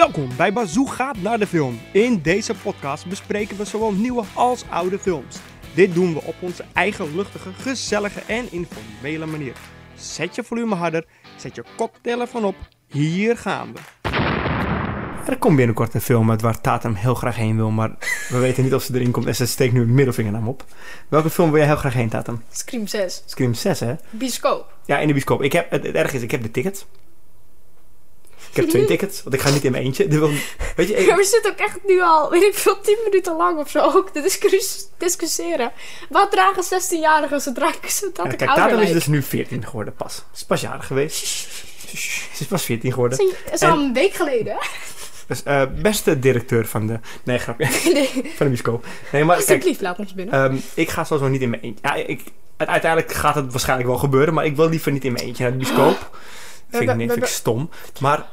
Welkom 0.00 0.28
bij 0.36 0.52
Bazoo 0.52 0.84
gaat 0.84 1.16
naar 1.16 1.38
de 1.38 1.46
film. 1.46 1.78
In 1.92 2.20
deze 2.22 2.54
podcast 2.54 3.06
bespreken 3.06 3.56
we 3.56 3.64
zowel 3.64 3.92
nieuwe 3.92 4.24
als 4.34 4.64
oude 4.70 4.98
films. 4.98 5.36
Dit 5.74 5.94
doen 5.94 6.14
we 6.14 6.22
op 6.22 6.34
onze 6.40 6.64
eigen 6.72 7.16
luchtige, 7.16 7.52
gezellige 7.52 8.20
en 8.20 8.52
informele 8.52 9.26
manier. 9.26 9.52
Zet 9.94 10.34
je 10.34 10.42
volume 10.44 10.74
harder, 10.74 11.04
zet 11.36 11.54
je 11.54 11.64
koptelefoon 11.76 12.44
op. 12.44 12.54
Hier 12.86 13.36
gaan 13.36 13.72
we. 13.72 13.80
Er 15.26 15.38
komt 15.38 15.56
binnenkort 15.56 15.94
een 15.94 16.00
film 16.00 16.30
uit 16.30 16.42
waar 16.42 16.60
Tatum 16.60 16.94
heel 16.94 17.14
graag 17.14 17.36
heen 17.36 17.56
wil, 17.56 17.70
maar 17.70 17.96
we 18.28 18.38
weten 18.46 18.64
niet 18.64 18.74
of 18.74 18.82
ze 18.82 18.94
erin 18.94 19.10
komt 19.10 19.26
en 19.26 19.34
ze 19.34 19.46
steekt 19.46 19.72
nu 19.72 19.80
een 19.80 19.94
middelvinger 19.94 20.32
naar 20.32 20.40
hem 20.40 20.50
op. 20.50 20.64
Welke 21.08 21.30
film 21.30 21.50
wil 21.50 21.58
jij 21.58 21.68
heel 21.68 21.76
graag 21.76 21.94
heen, 21.94 22.08
Tatum? 22.08 22.42
Scream 22.50 22.86
6. 22.86 23.22
Scream 23.26 23.54
6, 23.54 23.80
hè? 23.80 23.94
Bioscoop. 24.10 24.72
Ja, 24.84 24.98
in 24.98 25.06
de 25.06 25.12
bioscoop. 25.12 25.42
Ik 25.42 25.52
heb, 25.52 25.70
het, 25.70 25.86
het 25.86 25.94
erg 25.94 26.12
is, 26.12 26.22
ik 26.22 26.30
heb 26.30 26.42
de 26.42 26.50
tickets. 26.50 26.86
Ik 28.50 28.56
heb 28.56 28.68
twee 28.68 28.84
tickets, 28.84 29.22
want 29.22 29.34
ik 29.34 29.40
ga 29.40 29.50
niet 29.50 29.64
in 29.64 29.70
mijn 29.72 29.84
eentje. 29.84 30.08
Weet 30.76 30.88
je, 30.88 30.94
ik- 30.96 31.06
Ja, 31.06 31.16
we 31.16 31.24
zitten 31.24 31.50
ook 31.50 31.58
echt 31.58 31.78
nu 31.86 32.00
al, 32.02 32.30
weet 32.30 32.42
ik 32.42 32.54
veel, 32.54 32.80
10 32.80 32.96
minuten 33.04 33.36
lang 33.36 33.58
of 33.58 33.70
zo 33.70 33.78
ook 33.80 34.10
te 34.10 34.20
discus- 34.20 34.88
discussiëren. 34.98 35.72
Wat 36.08 36.30
dragen 36.30 36.62
16-jarigen 36.64 37.40
zodra 37.40 37.68
ik, 37.68 37.90
zodat 37.90 38.16
Ja, 38.26 38.30
ik 38.32 38.38
kijk, 38.38 38.50
Tatum 38.54 38.78
is 38.78 38.92
dus 38.92 39.06
nu 39.06 39.22
14 39.22 39.64
geworden 39.66 39.94
pas. 39.94 40.14
Ze 40.14 40.22
is 40.34 40.44
pas 40.44 40.60
jarig 40.60 40.86
geweest. 40.86 41.26
Ze 41.96 42.40
is 42.40 42.46
pas 42.46 42.62
14 42.64 42.92
geworden. 42.92 43.18
Dat 43.18 43.26
is- 43.52 43.60
Dat 43.60 43.70
al 43.70 43.78
een 43.78 43.92
week 43.92 44.12
geleden. 44.14 44.56
Dus 45.26 45.42
eh, 45.42 45.62
beste 45.82 46.18
directeur 46.18 46.66
van 46.66 46.86
de... 46.86 46.98
Nee, 47.24 47.38
grapje. 47.38 47.66
nee, 47.92 48.08
Van 48.12 48.22
de 48.38 48.44
bioscoop. 48.44 48.86
Nee, 49.12 49.24
maar 49.24 49.36
kijk, 49.36 49.48
alsjeblieft, 49.48 49.80
laat 49.80 49.98
ons 49.98 50.14
binnen. 50.14 50.34
ehm, 50.44 50.56
ik 50.74 50.88
ga 50.90 51.04
sowieso 51.04 51.30
niet 51.30 51.40
in 51.40 51.50
mijn 51.50 51.62
eentje. 51.62 51.88
Ja, 51.88 51.94
ik, 51.94 52.20
uiteindelijk 52.56 53.12
gaat 53.12 53.34
het 53.34 53.50
waarschijnlijk 53.50 53.88
wel 53.88 53.98
gebeuren, 53.98 54.34
maar 54.34 54.44
ik 54.44 54.56
wil 54.56 54.68
liever 54.68 54.92
niet 54.92 55.04
in 55.04 55.12
mijn 55.12 55.24
eentje 55.24 55.42
naar 55.42 55.52
de 55.52 55.58
bioscoop. 55.64 56.16
Vind 56.70 56.90
ik, 56.90 56.96
niet, 56.96 57.10
vind 57.12 57.22
ik 57.22 57.28
stom. 57.28 57.70
Maar, 58.00 58.26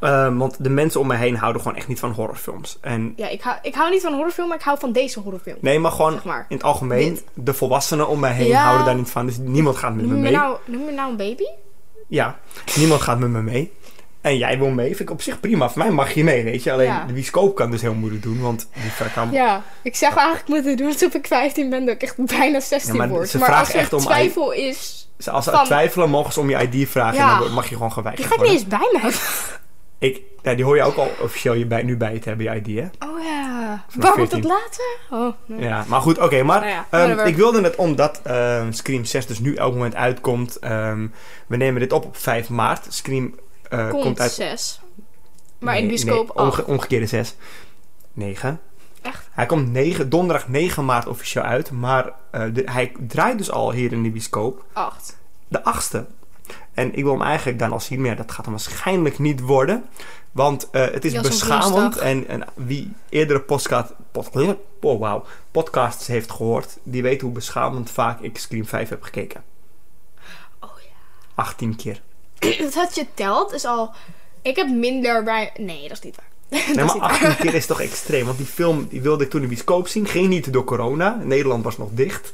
ehm, 0.00 0.36
want 0.36 0.56
de 0.64 0.70
mensen 0.70 1.00
om 1.00 1.06
me 1.06 1.14
heen 1.16 1.36
houden 1.36 1.62
gewoon 1.62 1.76
echt 1.76 1.88
niet 1.88 1.98
van 1.98 2.10
horrorfilms. 2.10 2.78
En 2.80 3.12
ja, 3.16 3.28
ik 3.28 3.40
hou, 3.42 3.56
ik 3.62 3.74
hou 3.74 3.90
niet 3.90 4.02
van 4.02 4.12
horrorfilm, 4.14 4.48
maar 4.48 4.56
ik 4.56 4.62
hou 4.62 4.78
van 4.78 4.92
deze 4.92 5.20
horrorfilm. 5.20 5.56
nee, 5.60 5.78
maar 5.78 5.90
gewoon 5.92 6.12
Zeg 6.12 6.24
maar. 6.24 6.46
in 6.48 6.56
het 6.56 6.64
algemeen, 6.64 7.14
Dit. 7.14 7.24
de 7.34 7.54
volwassenen 7.54 8.08
om 8.08 8.20
me 8.20 8.28
heen 8.28 8.46
Ja. 8.46 8.62
houden 8.62 8.86
daar 8.86 8.94
niet 8.94 9.10
van. 9.10 9.26
Dus 9.26 9.36
niemand 9.40 9.76
gaat 9.76 9.94
met 9.94 10.04
me 10.04 10.08
Noem 10.12 10.16
je, 10.16 10.22
mee. 10.22 10.32
nou, 10.32 10.56
noem 10.64 10.84
je 10.86 10.92
nou 10.92 11.10
een 11.10 11.16
baby? 11.16 11.44
Ja, 12.08 12.38
niemand 12.76 13.00
gaat 13.00 13.18
met 13.18 13.28
me 13.28 13.42
mee. 13.42 13.72
En 14.20 14.36
jij 14.36 14.58
wil 14.58 14.68
mee, 14.68 14.86
vind 14.86 15.00
ik 15.00 15.10
op 15.10 15.22
zich 15.22 15.40
prima. 15.40 15.68
Voor 15.70 15.82
mij 15.82 15.90
mag 15.90 16.12
je 16.12 16.24
mee, 16.24 16.44
weet 16.44 16.62
je. 16.62 16.72
Alleen 16.72 16.86
Ja. 16.86 17.04
de 17.04 17.12
bioscoop 17.12 17.54
kan 17.54 17.70
dus 17.70 17.80
heel 17.80 17.94
moeilijk 17.94 18.22
doen, 18.22 18.40
want 18.40 18.68
die 18.72 18.90
ver 18.90 19.10
kan... 19.14 19.30
Ja, 19.32 19.62
ik 19.82 19.96
zeg 19.96 20.14
eigenlijk 20.16 20.48
moeten 20.48 20.76
doen 20.76 20.86
alsof 20.86 21.14
ik 21.14 21.26
15 21.26 21.70
ben, 21.70 21.84
dat 21.86 21.94
ik 21.94 22.02
echt 22.02 22.16
bijna 22.38 22.60
16 22.60 22.92
Ja, 22.92 22.98
maar 22.98 23.08
word. 23.08 23.28
ze 23.28 23.38
maar 23.38 23.54
als 23.54 23.68
er 23.72 23.78
echt 23.78 23.92
om 23.92 24.00
twijfel 24.00 24.52
is, 24.52 25.08
als 25.30 25.44
ze 25.44 25.50
Van- 25.50 25.64
twijfelen, 25.64 26.10
mogen 26.10 26.32
ze 26.32 26.40
om 26.40 26.50
je 26.50 26.68
ID 26.72 26.88
vragen 26.88 27.18
Ja. 27.18 27.34
en 27.36 27.42
dan 27.42 27.52
mag 27.52 27.68
je 27.68 27.74
gewoon 27.74 27.88
die 27.88 27.96
geweigerd 27.96 28.26
gaat 28.28 28.38
niet 28.40 28.48
worden. 28.68 28.80
eens 28.82 28.90
bij 28.92 29.00
mij. 29.02 29.12
Ik, 29.98 30.20
ja, 30.42 30.54
die 30.54 30.64
hoor 30.64 30.76
je 30.76 30.82
ook 30.82 30.96
al 30.96 31.10
officieel 31.22 31.54
je 31.54 31.66
bij, 31.66 31.82
nu 31.82 31.96
bij 31.96 32.12
je 32.12 32.18
te 32.18 32.28
hebben, 32.28 32.46
je 32.46 32.60
ID, 32.60 32.66
hè? 32.66 33.06
Oh 33.08 33.22
ja. 33.22 33.84
Vanaf 33.88 34.08
Waar 34.08 34.16
wordt 34.16 34.32
14. 34.32 34.40
dat 34.50 34.58
later? 34.60 34.84
Oh, 35.10 35.34
nee. 35.46 35.60
Ja, 35.68 35.84
maar 35.88 36.00
goed, 36.00 36.18
oké. 36.18 36.42
maar 36.42 36.60
Nou 36.60 36.72
ja, 36.72 36.86
ehm, 36.90 37.26
ik 37.26 37.36
wilde 37.36 37.60
het 37.62 37.76
omdat 37.76 38.20
ehm, 38.24 38.72
Scream 38.72 39.04
6 39.04 39.26
dus 39.26 39.38
nu 39.38 39.54
elk 39.54 39.72
moment 39.72 39.94
uitkomt. 39.94 40.56
Ehm, 40.58 41.06
we 41.46 41.56
nemen 41.56 41.80
dit 41.80 41.92
op 41.92 42.04
op 42.04 42.16
5 42.16 42.48
maart. 42.48 42.86
Scream 42.88 43.38
eh, 43.68 43.88
komt, 43.88 44.02
Komt 44.02 44.20
uit... 44.20 44.30
6. 44.32 44.80
Maar 45.58 45.74
in 45.76 45.80
Nee, 45.86 45.88
bioscoop 45.88 46.36
nee, 46.36 46.46
omge- 46.46 46.66
omgekeerde 46.66 47.06
6. 47.06 47.36
9. 48.12 48.60
Echt? 49.02 49.28
Hij 49.32 49.46
komt 49.46 49.72
9, 49.72 50.08
donderdag 50.08 50.48
9 50.48 50.84
maart 50.84 51.06
officieel 51.06 51.44
uit. 51.44 51.70
Maar 51.70 52.12
de- 52.30 52.62
hij 52.64 52.92
draait 52.98 53.38
dus 53.38 53.50
al 53.50 53.72
hier 53.72 53.92
in 53.92 54.02
de 54.02 54.10
bioscoop. 54.10 54.64
8. 54.72 55.16
De 55.48 55.60
8e. 55.64 56.04
En 56.74 56.94
ik 56.94 57.02
wil 57.02 57.12
hem 57.12 57.22
eigenlijk 57.22 57.58
dan 57.58 57.72
al 57.72 57.80
zien, 57.80 58.00
maar 58.00 58.16
dat 58.16 58.32
gaat 58.32 58.44
hem 58.44 58.54
waarschijnlijk 58.54 59.18
niet 59.18 59.40
worden. 59.40 59.84
Want 60.32 60.70
eh, 60.70 60.90
het 60.90 61.04
is 61.04 61.20
beschamend. 61.20 61.96
En, 61.96 62.28
en 62.28 62.44
wie 62.54 62.92
eerdere 63.08 63.40
podcast, 63.40 63.92
pod, 64.12 64.30
oh, 64.80 65.00
wauw, 65.00 65.24
podcasts 65.50 66.06
heeft 66.06 66.30
gehoord, 66.30 66.78
die 66.82 67.02
weet 67.02 67.20
hoe 67.20 67.32
beschamend 67.32 67.90
vaak 67.90 68.20
ik 68.20 68.38
Scream 68.38 68.66
5 68.66 68.88
heb 68.88 69.02
gekeken. 69.02 69.42
Oh 70.60 70.70
ja. 70.80 70.90
18 71.34 71.76
keer. 71.76 72.00
Dat 72.74 72.94
je 72.94 73.06
telt 73.14 73.52
is 73.52 73.64
al... 73.64 73.90
Ik 74.42 74.56
heb 74.56 74.68
minder 74.68 75.24
bij... 75.24 75.52
Nee, 75.56 75.82
dat 75.82 75.96
is 75.96 76.00
niet 76.00 76.16
waar. 76.16 76.26
Nee, 76.66 76.74
maar 76.74 76.84
niet 76.84 77.02
waar. 77.02 77.10
18 77.10 77.36
keer 77.36 77.54
is 77.54 77.66
toch 77.66 77.80
extreem. 77.80 78.24
Want 78.24 78.38
die 78.38 78.46
film 78.46 78.86
die 78.88 79.02
wilde 79.02 79.24
ik 79.24 79.30
toen 79.30 79.42
in 79.42 79.48
de 79.48 79.54
bioscoop 79.54 79.88
zien. 79.88 80.06
Ging 80.06 80.28
niet 80.28 80.52
door 80.52 80.64
corona. 80.64 81.20
Nederland 81.22 81.64
was 81.64 81.78
nog 81.78 81.88
dicht. 81.92 82.32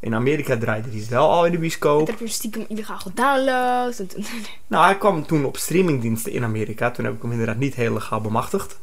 In 0.00 0.14
Amerika 0.14 0.56
draaide 0.56 0.90
die 0.90 1.06
wel 1.10 1.30
al 1.30 1.46
in 1.46 1.52
de 1.52 1.58
bioscoop. 1.58 1.98
Dat 1.98 2.08
heb 2.08 2.18
je 2.18 2.32
stiekem 2.32 2.64
illegaal 2.68 2.98
gedownload. 2.98 4.04
Nou, 4.66 4.84
hij 4.84 4.98
kwam 4.98 5.26
toen 5.26 5.44
op 5.44 5.56
streamingdiensten 5.56 6.32
in 6.32 6.44
Amerika. 6.44 6.90
Toen 6.90 7.04
heb 7.04 7.14
ik 7.14 7.22
hem 7.22 7.30
inderdaad 7.30 7.56
niet 7.56 7.74
heel 7.74 7.92
legaal 7.92 8.20
bemachtigd. 8.20 8.78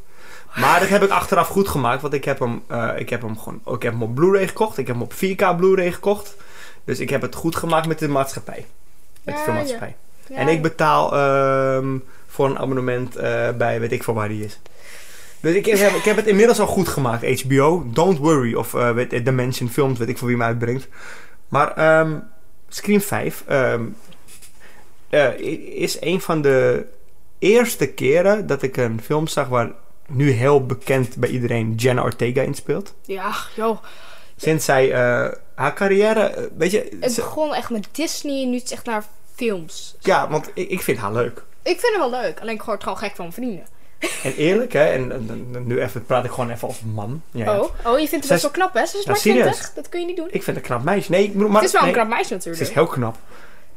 Maar 0.56 0.80
dat 0.80 0.90
heb 0.90 1.04
ik 1.04 1.10
achteraf 1.10 1.48
goed 1.48 1.68
gemaakt. 1.68 2.02
Want 2.02 2.14
ik 2.14 2.26
heb 2.26 2.40
hem, 2.40 2.64
eh, 2.68 2.90
ik 2.96 3.10
heb 3.10 3.22
hem, 3.22 3.38
gewoon, 3.38 3.62
ik 3.76 3.82
heb 3.82 3.94
hem 3.94 4.04
op 4.04 4.16
Blu-ray 4.16 4.48
gekocht. 4.48 4.78
Ik 4.78 4.88
heb 4.88 4.96
hem 4.96 5.06
op 5.06 5.14
4K 5.14 5.58
Blu-ray 5.58 5.92
gekocht. 5.92 6.36
Dus 6.84 7.00
ik 7.00 7.10
heb 7.10 7.22
het 7.22 7.36
goed 7.36 7.56
gemaakt 7.56 7.88
met 7.88 8.00
de 8.00 8.08
maatschappij. 8.08 8.66
Met 9.24 9.36
de 9.36 9.42
filmmaatschappij. 9.42 9.96
Ja. 10.28 10.36
En 10.36 10.48
ik 10.48 10.62
betaal 10.62 11.14
ehm, 11.14 11.98
voor 12.28 12.46
een 12.46 12.60
abonnement 12.60 13.16
eh, 13.16 13.50
bij 13.52 13.80
weet 13.80 13.92
ik 13.92 14.04
veel 14.04 14.14
waar 14.14 14.28
die 14.28 14.46
is. 14.46 14.60
Dus 15.42 15.56
ik 15.56 15.66
heb, 15.66 15.96
ik 15.96 16.04
heb 16.04 16.16
het 16.16 16.28
inmiddels 16.28 16.60
al 16.60 16.68
goed 16.68 16.88
gemaakt. 16.88 17.42
HBO, 17.42 17.86
Don't 17.94 18.18
Worry. 18.18 18.54
Of 18.54 18.72
weet, 18.72 19.26
Dimension 19.26 19.70
Films, 19.70 20.00
weet 20.00 20.10
ik 20.10 20.18
voor 20.18 20.28
wie 20.28 20.38
mij 20.38 20.48
uitbrengt. 20.48 20.88
Maar 21.48 21.72
ehm 21.72 22.20
Scream 22.70 23.02
5 23.02 23.44
ehm, 23.48 23.86
eh, 25.10 25.40
is 25.80 26.02
een 26.02 26.22
van 26.22 26.42
de 26.42 26.86
eerste 27.40 27.88
keren 27.88 28.48
dat 28.48 28.62
ik 28.62 28.78
een 28.78 29.02
film 29.02 29.28
zag 29.28 29.48
waar 29.48 29.72
nu 30.08 30.32
heel 30.32 30.66
bekend 30.66 31.16
bij 31.16 31.30
iedereen 31.30 31.74
Jenna 31.76 32.04
Ortega 32.04 32.42
in 32.42 32.54
speelt. 32.54 32.94
Ja, 33.06 33.36
joh. 33.56 33.78
Sinds 34.36 34.66
zij 34.66 34.92
haar 35.56 35.74
carrière, 35.74 36.50
weet 36.58 36.72
je... 36.72 36.98
Het 37.00 37.16
begon 37.16 37.54
echt 37.54 37.70
met 37.70 37.88
Disney 37.92 38.44
en 38.44 38.50
nu 38.50 38.56
is 38.56 38.62
het 38.62 38.72
echt 38.72 38.86
naar 38.86 39.04
films. 39.36 39.96
ja, 40.00 40.30
want 40.30 40.50
ik, 40.54 40.70
ik 40.70 40.82
vind 40.82 40.98
haar 40.98 41.14
leuk. 41.14 41.44
Ik 41.64 41.80
vind 41.80 41.96
het 41.96 42.10
wel 42.10 42.22
leuk. 42.22 42.40
Alleen 42.40 42.56
ik 42.56 42.62
word 42.62 42.84
gewoon 42.84 42.98
gek 42.98 43.16
van 43.16 43.26
mijn 43.26 43.34
vrienden. 43.34 43.66
En 44.24 44.36
eerlijk, 44.36 44.74
hè, 44.74 44.84
en, 44.86 45.12
en- 45.12 45.48
en 45.54 45.68
nu 45.68 45.82
even, 45.82 46.06
praat 46.06 46.26
ik 46.26 46.32
gewoon 46.32 46.50
even 46.52 46.68
als 46.68 46.82
man. 46.94 47.22
Ja. 47.32 47.60
Oh, 47.60 47.70
oh, 47.86 48.00
je 48.00 48.08
vindt 48.08 48.12
het 48.24 48.28
best 48.28 48.42
wel 48.42 48.52
knap, 48.52 48.74
hè? 48.74 48.86
Ze 48.86 48.98
is 48.98 49.06
maar 49.06 49.18
serieus. 49.18 49.44
20. 49.44 49.74
Dat 49.74 49.90
kun 49.90 50.00
je 50.00 50.06
niet 50.06 50.16
doen. 50.18 50.26
Ik 50.26 50.32
vind 50.44 50.46
het 50.46 50.56
een 50.56 50.62
knap 50.62 50.84
meisje. 50.84 51.12
Nee, 51.12 51.24
ik 51.24 51.34
bedoel, 51.34 51.48
maar, 51.48 51.58
het 51.62 51.66
is 51.66 51.72
wel 51.72 51.82
nee, 51.82 51.92
een 51.92 51.98
knap 51.98 52.10
meisje 52.10 52.28
Ze 52.28 52.34
natuurlijk. 52.34 52.62
is 52.64 52.74
heel 52.74 52.86
knap. 52.88 53.18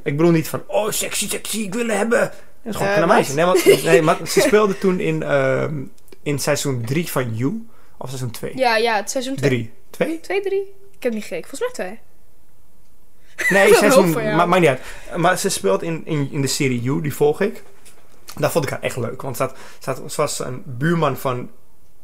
Ik 0.03 0.17
bedoel 0.17 0.33
niet 0.33 0.49
van, 0.49 0.63
oh, 0.67 0.91
sexy, 0.91 1.29
sexy, 1.29 1.59
ik 1.61 1.75
wil 1.75 1.87
haar 1.89 1.97
hebben. 1.97 2.21
Het 2.21 2.31
is 2.63 2.73
gewoon 2.77 2.89
Eh, 2.93 2.97
een 2.99 3.03
knap 3.05 3.09
wat? 3.09 3.17
meisje. 3.17 3.35
Nee, 3.35 3.45
want, 3.45 3.83
nee, 3.93 4.03
maar 4.03 4.17
ze 4.27 4.41
speelde 4.41 4.79
toen 4.79 5.01
in, 5.01 5.23
ehm, 5.23 5.75
in 6.23 6.39
seizoen 6.39 6.83
3 6.87 7.11
van 7.11 7.37
You. 7.37 7.67
Of 7.99 8.09
seizoen 8.09 8.31
2? 8.31 8.53
Ja, 8.57 8.77
ja, 8.77 8.97
het 8.97 9.11
seizoen 9.11 9.35
2. 9.37 9.51
3. 9.51 9.71
2? 9.91 10.21
2, 10.21 10.41
3? 10.41 10.61
Ik 10.97 11.03
heb 11.03 11.13
niet 11.13 11.23
gekeken. 11.23 11.49
Volgens 11.49 11.77
mij 11.79 11.87
2. 11.87 11.99
Nee, 13.49 13.75
seizoen, 13.85 14.11
maar, 14.13 14.49
maar 14.49 14.61
niet 14.61 14.69
uit. 14.69 14.81
Maar 15.17 15.39
ze 15.39 15.49
speelt 15.49 15.83
in, 15.83 16.03
in, 16.05 16.29
in 16.33 16.41
de 16.41 16.47
serie 16.49 16.81
You, 16.83 17.01
die 17.03 17.15
volg 17.15 17.41
ik. 17.41 17.63
Daar 18.37 18.51
vond 18.51 18.65
ik 18.65 18.71
haar 18.71 18.81
echt 18.81 18.97
leuk. 18.97 19.23
Want 19.23 19.37
ze, 19.37 19.51
had, 19.85 20.03
ze, 20.07 20.17
was 20.17 20.39
een 20.39 20.63
buurman 20.67 21.17
van 21.17 21.51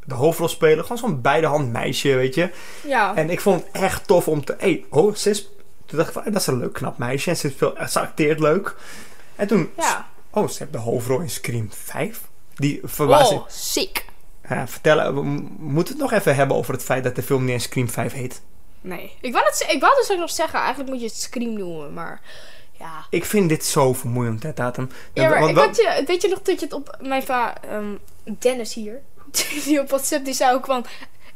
de 0.05 0.15
hoofdrolspeler. 0.15 0.83
Gewoon 0.83 0.99
zo'n 0.99 1.21
beidehand 1.21 1.73
meisje, 1.73 2.15
weet 2.15 2.35
je. 2.35 2.51
Ja. 2.87 3.17
En 3.17 3.31
ik 3.31 3.41
vond 3.41 3.65
het 3.65 3.83
echt 3.83 4.07
tof 4.07 4.29
om 4.29 4.45
te... 4.45 4.57
Hey, 4.59 4.85
oh, 4.91 5.15
ze 5.15 5.31
is... 5.31 5.49
Toen 5.87 5.99
dacht 5.99 6.09
ik 6.09 6.23
van, 6.23 6.33
dat 6.33 6.41
is 6.41 6.47
een 6.47 6.59
leuk, 6.59 6.73
knap 6.73 6.99
meisje. 6.99 7.31
En 7.31 7.37
ze, 7.37 7.51
speelt, 7.51 7.91
ze 7.91 8.01
acteert 8.01 8.41
leuk. 8.41 8.77
En 9.37 9.47
toen... 9.47 9.71
ja. 9.77 10.09
Oh, 10.31 10.49
ze 10.49 10.59
heeft 10.59 10.73
de 10.73 10.79
hoofdrol 10.79 11.21
in 11.21 11.31
Scream 11.31 11.69
5. 11.73 12.21
Die 12.55 12.81
verbaasde... 12.85 13.35
Oh, 13.35 13.45
sick. 13.49 14.05
Ja, 14.49 14.69
vertellen, 14.69 15.15
we 15.15 15.23
moeten 15.59 15.95
het 15.95 16.03
nog 16.03 16.13
even 16.13 16.35
hebben 16.35 16.57
over 16.57 16.73
het 16.73 16.83
feit 16.83 17.05
dat 17.05 17.15
de 17.15 17.23
film 17.23 17.45
niet 17.45 17.53
eens 17.53 17.63
Scream 17.63 17.89
5 17.89 18.13
heet. 18.13 18.43
Nee. 18.81 19.13
Ik 19.21 19.33
wou, 19.33 19.45
het, 19.45 19.67
ik 19.69 19.81
wou 19.81 19.95
dus 19.97 20.11
ook 20.11 20.19
nog 20.19 20.31
zeggen, 20.31 20.59
eigenlijk 20.59 20.91
moet 20.91 21.01
je 21.01 21.07
het 21.07 21.17
Scream 21.17 21.59
noemen, 21.59 21.93
maar... 21.93 22.21
Ja. 22.79 23.07
Ik 23.11 23.25
vind 23.25 23.49
dit 23.49 23.65
zo 23.65 23.93
vermoeiend, 23.93 24.43
hè, 24.43 24.53
datum. 24.55 24.89
Ja, 25.13 25.29
maar 25.29 25.49
ik 25.49 25.57
had 25.57 25.77
je, 25.77 26.03
weet 26.07 26.23
je 26.23 26.29
nog 26.29 26.43
dat 26.43 26.59
je 26.61 26.65
het 26.65 26.75
op 26.75 26.97
mijn 27.01 27.23
va... 27.23 27.55
ehm, 27.71 27.95
Dennis 28.39 28.75
hier, 28.75 29.01
die 29.65 29.81
op 29.81 29.89
WhatsApp, 29.89 30.25
die 30.25 30.35
zei 30.35 30.55
ook 30.55 30.67
van... 30.67 30.87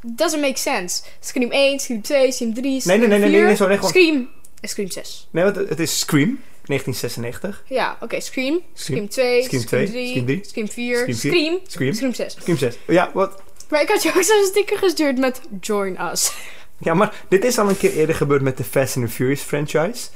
Doesn't 0.07 0.41
make 0.41 0.59
sense. 0.59 1.03
Scream 1.21 1.51
1, 1.51 1.79
Scream 1.81 2.03
2, 2.03 2.33
Scream 2.33 2.55
3, 2.55 2.65
Nee, 2.71 2.81
Scream 2.81 2.99
nee, 2.99 3.09
nee, 3.09 3.19
nee, 3.19 3.31
4, 3.31 3.45
nee, 3.47 3.57
zo, 3.57 3.67
nee, 3.67 3.77
gewoon- 3.77 3.91
Scream... 3.91 4.29
en 4.61 4.69
Scream 4.69 4.91
6. 4.91 5.29
Nee, 5.31 5.45
want 5.45 5.57
het 5.57 5.81
is 5.81 5.99
Scream, 5.99 6.41
1996. 6.65 7.63
Ja, 7.67 7.97
oké. 8.01 8.21
Scream, 8.21 8.61
Scream, 8.75 9.09
Scream 9.09 9.09
2, 9.09 9.43
Scream 9.43 9.63
Scream 9.63 9.85
2, 9.87 9.91
3, 9.91 10.09
Scream 10.09 10.27
3, 10.27 10.41
Scream 10.45 10.69
4, 10.69 10.97
Scream 10.99 11.17
4, 11.17 11.31
Scream, 11.33 11.59
Scream, 11.67 11.95
Scream 11.95 12.15
6. 12.15 12.33
Scream 12.39 12.59
6. 12.59 12.79
Ja, 12.87 13.11
wat? 13.15 13.43
Maar 13.69 13.83
ik 13.83 13.89
had 13.89 14.03
je 14.03 14.09
ook 14.17 14.23
zo'n 14.23 14.45
sticker 14.45 14.79
gestuurd 14.79 15.19
met 15.19 15.41
Join 15.61 16.01
Us. 16.13 16.33
Ja, 16.79 16.95
maar 16.95 17.15
dit 17.29 17.45
is 17.45 17.59
al 17.59 17.69
een 17.69 17.79
keer 17.79 17.93
eerder 17.93 18.15
gebeurd 18.15 18.43
met 18.43 18.57
de 18.57 18.65
Fast 18.65 18.97
and 18.97 19.07
the 19.07 19.13
Furious 19.13 19.41
franchise. 19.41 20.09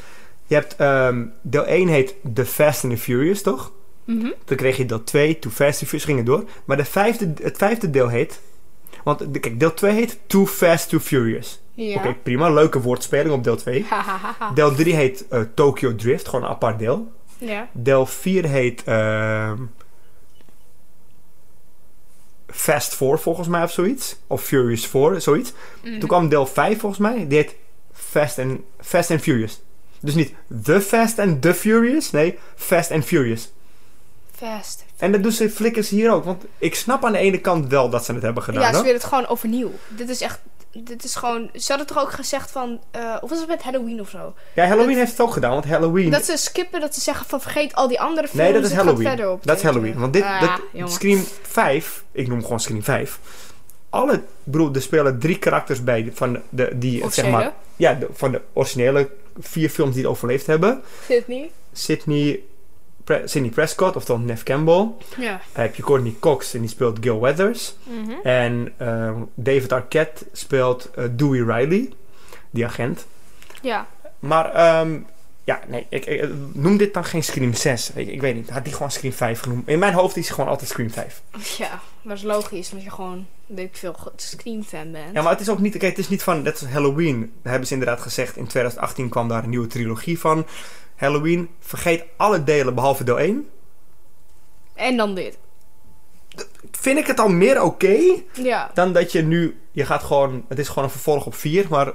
Je 0.47 0.55
hebt, 0.55 0.77
ehm, 0.77 1.25
deel 1.43 1.67
1 1.69 1.89
heet 1.89 2.15
The 2.35 2.45
Fast 2.47 2.85
and 2.85 2.93
the 2.93 2.99
Furious, 2.99 3.43
toch? 3.43 3.73
Mhm. 4.05 4.29
Toen 4.45 4.57
kreeg 4.57 4.77
je 4.77 4.87
deel 4.87 5.05
2, 5.05 5.39
Too 5.39 5.51
Fast 5.53 5.81
and 5.81 5.89
Furious, 5.89 6.05
ging 6.05 6.17
het 6.17 6.27
door. 6.27 6.45
Maar 6.65 6.77
de 6.77 6.85
vijfde, 6.85 7.33
het 7.43 7.57
vijfde 7.57 7.91
deel 7.91 8.09
heet... 8.09 8.41
Want 9.05 9.35
de- 9.35 9.41
kijk, 9.41 9.61
deel 9.61 9.75
2 9.75 9.93
heet 9.93 10.19
Too 10.27 10.47
Fast, 10.47 10.89
Too 10.89 11.01
Furious. 11.01 11.61
Ja. 11.75 11.97
Oké, 11.97 12.15
prima. 12.23 12.51
Leuke 12.51 12.81
woordspeling 12.81 13.35
op 13.35 13.45
deel 13.45 13.57
2. 13.57 13.85
Hahaha. 13.89 14.51
Deel 14.55 14.75
3 14.75 14.95
heet 14.95 15.29
eh, 15.29 15.41
Tokyo 15.55 15.95
Drift, 15.95 16.29
gewoon 16.29 16.45
een 16.45 16.51
apart 16.51 16.79
deel. 16.79 17.13
ja. 17.39 17.69
Deel 17.73 18.07
4 18.07 18.45
heet... 18.49 18.83
ehm 18.85 19.63
Fast 22.47 22.95
4 22.95 23.19
volgens 23.19 23.49
mij 23.49 23.63
of 23.63 23.71
zoiets. 23.71 24.17
Of 24.27 24.43
Furious 24.43 24.87
4, 24.87 25.21
zoiets. 25.21 25.53
Mhm. 25.85 25.99
Toen 25.99 26.09
kwam 26.09 26.29
deel 26.29 26.47
5 26.47 26.79
volgens 26.81 27.01
mij. 27.01 27.27
Die 27.29 27.39
heet 27.39 27.55
Fast 27.93 28.39
and, 28.39 28.61
Fast 28.81 29.11
and 29.11 29.21
Furious. 29.21 29.63
Dus 30.05 30.15
niet 30.15 30.33
The 30.63 30.81
Fast 30.81 31.19
and 31.19 31.43
The 31.43 31.55
Furious. 31.55 32.11
Nee, 32.11 32.39
Fast 32.57 32.91
and 32.91 33.05
Furious. 33.05 33.53
Fast. 34.37 34.85
En 34.97 35.13
dat 35.13 35.23
doen 35.23 35.33
ze 35.33 35.51
flikkers 35.51 35.89
hier 35.89 36.11
ook. 36.13 36.25
Want 36.25 36.45
ik 36.59 36.75
snap 36.75 37.05
aan 37.05 37.13
de 37.13 37.19
ene 37.19 37.39
kant 37.39 37.69
wel 37.69 37.91
dat 37.91 38.05
ze 38.05 38.13
het 38.13 38.23
hebben 38.23 38.43
gedaan. 38.43 38.63
Ja, 38.63 38.73
ze 38.73 38.79
willen 38.83 38.93
het 38.95 39.05
gewoon 39.05 39.27
overnieuw. 39.27 39.71
Dit 39.89 40.09
is 40.09 40.21
echt... 40.21 40.39
Dit 40.73 41.05
is 41.05 41.15
gewoon... 41.15 41.51
Ze 41.55 41.65
hadden 41.69 41.87
toch 41.87 41.99
ook 42.03 42.13
gezegd 42.13 42.51
van... 42.51 42.81
eh, 42.91 43.17
of 43.21 43.31
was 43.31 43.39
het 43.39 43.49
met 43.49 43.63
Halloween 43.63 44.01
of 44.01 44.09
zo? 44.09 44.35
Ja, 44.55 44.65
Halloween 44.67 44.89
dat- 44.89 44.97
heeft 44.97 45.11
het 45.11 45.21
ook 45.21 45.33
gedaan. 45.33 45.51
Want 45.51 45.65
Halloween... 45.65 46.11
Dat 46.11 46.25
ze 46.25 46.37
skippen, 46.37 46.81
dat 46.81 46.95
ze 46.95 47.01
zeggen 47.01 47.27
van 47.27 47.41
vergeet 47.41 47.75
al 47.75 47.89
die 47.89 48.01
andere 48.01 48.29
films. 48.29 48.43
Nee, 48.43 48.53
dat 48.53 48.71
is 48.71 48.73
Halloween. 48.77 49.39
Dat 49.43 49.57
is. 49.57 49.63
Halloween. 49.63 49.99
Want 49.99 50.13
dit, 50.13 50.23
Ah. 50.23 50.57
Scream 50.85 51.25
5, 51.43 52.05
ik 52.13 52.29
noem 52.29 52.43
gewoon 52.43 52.61
Scream 52.61 52.83
5. 52.83 53.19
Alle, 53.95 54.23
bedoel, 54.45 54.75
er 54.75 54.83
spelen 54.83 55.19
drie 55.19 55.39
karakters 55.39 55.85
bij 55.85 56.11
van 56.15 56.39
de, 56.49 56.71
die, 56.75 57.11
zeg 57.11 57.31
maar, 57.31 57.53
ja, 57.77 57.95
de- 57.95 58.09
van 58.13 58.33
de 58.33 58.41
originele 58.53 59.09
vier 59.41 59.69
films 59.71 59.93
die 59.95 60.03
het 60.03 60.11
overleefd 60.11 60.47
hebben. 60.47 60.83
Sydney. 61.09 61.51
Sydney, 61.73 62.41
Pre- 63.05 63.23
Sydney 63.25 63.51
Prescott, 63.51 63.97
oftewel 63.97 64.21
Neve 64.23 64.45
Campbell. 64.45 64.89
Ja. 65.19 65.41
Dan 65.53 65.63
heb 65.63 65.75
je 65.75 65.83
Courtney 65.83 66.15
Cox 66.21 66.55
en 66.55 66.61
die 66.61 66.69
speelt 66.69 66.99
Gil 67.01 67.21
Weathers. 67.21 67.75
Mhm. 67.83 68.11
En 68.23 68.73
eh, 68.77 69.13
David 69.35 69.73
Arquette 69.73 70.25
speelt 70.33 70.91
eh, 70.95 71.05
Dewey 71.11 71.41
Riley, 71.41 71.93
die 72.51 72.65
agent. 72.67 73.07
Ja. 73.63 73.87
Maar 74.19 74.53
ehm, 74.55 74.99
ja, 75.45 75.61
nee, 75.67 75.87
ik, 75.89 76.05
ik- 76.07 76.29
noem 76.53 76.77
dit 76.77 76.95
dan 76.95 77.05
geen 77.05 77.25
Scream 77.25 77.55
6. 77.55 77.91
Ik, 77.95 78.09
ik 78.09 78.21
weet 78.21 78.35
niet, 78.35 78.51
had 78.51 78.65
die 78.65 78.73
gewoon 78.73 78.91
Scream 78.91 79.15
5 79.15 79.41
genoemd. 79.41 79.69
In 79.69 79.79
mijn 79.79 79.93
hoofd 79.95 80.17
is 80.17 80.25
het 80.27 80.35
gewoon 80.35 80.51
altijd 80.51 80.71
Scream 80.71 80.91
5. 80.91 81.23
Ja, 81.59 81.69
maar 81.69 81.81
dat 82.03 82.17
is 82.17 82.23
logisch, 82.23 82.69
omdat 82.71 82.85
je 82.85 82.91
gewoon, 82.91 83.27
weet 83.55 83.67
ik 83.67 83.77
veel, 83.77 83.97
Scream-fan 84.17 84.93
bent. 84.93 85.13
Ja, 85.15 85.23
maar 85.23 85.33
het 85.33 85.41
is 85.41 85.49
ook 85.49 85.59
niet, 85.59 85.73
kijk, 85.73 85.83
het 85.97 85.99
is 85.99 86.09
niet 86.09 86.23
van, 86.23 86.43
net 86.43 86.61
als 86.61 86.71
Halloween. 86.71 87.33
Hebben 87.43 87.67
ze 87.67 87.73
inderdaad 87.75 88.01
gezegd, 88.01 88.37
in 88.37 88.47
2018 88.47 89.09
kwam 89.09 89.29
daar 89.29 89.43
een 89.43 89.51
nieuwe 89.51 89.67
trilogie 89.67 90.19
van. 90.19 90.47
Halloween, 90.97 91.49
vergeet 91.61 92.05
alle 92.17 92.45
delen 92.45 92.75
behalve 92.75 93.05
deel 93.05 93.19
1. 93.19 93.49
En 94.75 94.97
dan 94.97 95.15
dit. 95.15 95.39
Vind 96.71 96.99
ik 96.99 97.07
het 97.07 97.21
al 97.21 97.29
meer 97.29 97.63
oké 97.63 97.97
Ja. 98.33 98.71
dan 98.75 98.93
dat 98.93 99.13
je 99.13 99.23
nu, 99.23 99.61
je 99.71 99.85
gaat 99.87 100.03
gewoon, 100.03 100.45
het 100.49 100.59
is 100.59 100.69
gewoon 100.69 100.85
een 100.85 100.91
vervolg 100.91 101.27
op 101.27 101.35
4, 101.35 101.67
maar... 101.71 101.93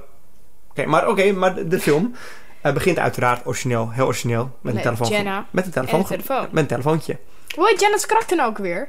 Oké, 0.70 0.86
maar 0.86 1.08
oké, 1.08 1.32
maar 1.32 1.54
de, 1.54 1.68
de 1.68 1.80
film 1.80 2.14
eh, 2.62 2.72
begint 2.72 2.98
uiteraard 2.98 3.46
origineel, 3.46 3.90
heel 3.90 4.06
origineel, 4.06 4.42
met 4.42 4.54
een 4.60 4.74
Met 4.74 4.82
telefoon. 4.82 5.08
Jenna 5.08 5.46
Met 5.50 5.66
een 5.66 5.72
en 5.72 5.72
telefoon. 5.72 6.00
een 6.00 6.06
telefoon. 6.06 6.48
Met 6.50 6.62
een 6.62 6.66
telefoontje. 6.66 7.18
Hoe 7.54 7.68
heet 7.68 7.80
Janet's 7.80 8.06
karakter 8.06 8.36
nou 8.36 8.48
ook 8.50 8.58
weer? 8.58 8.88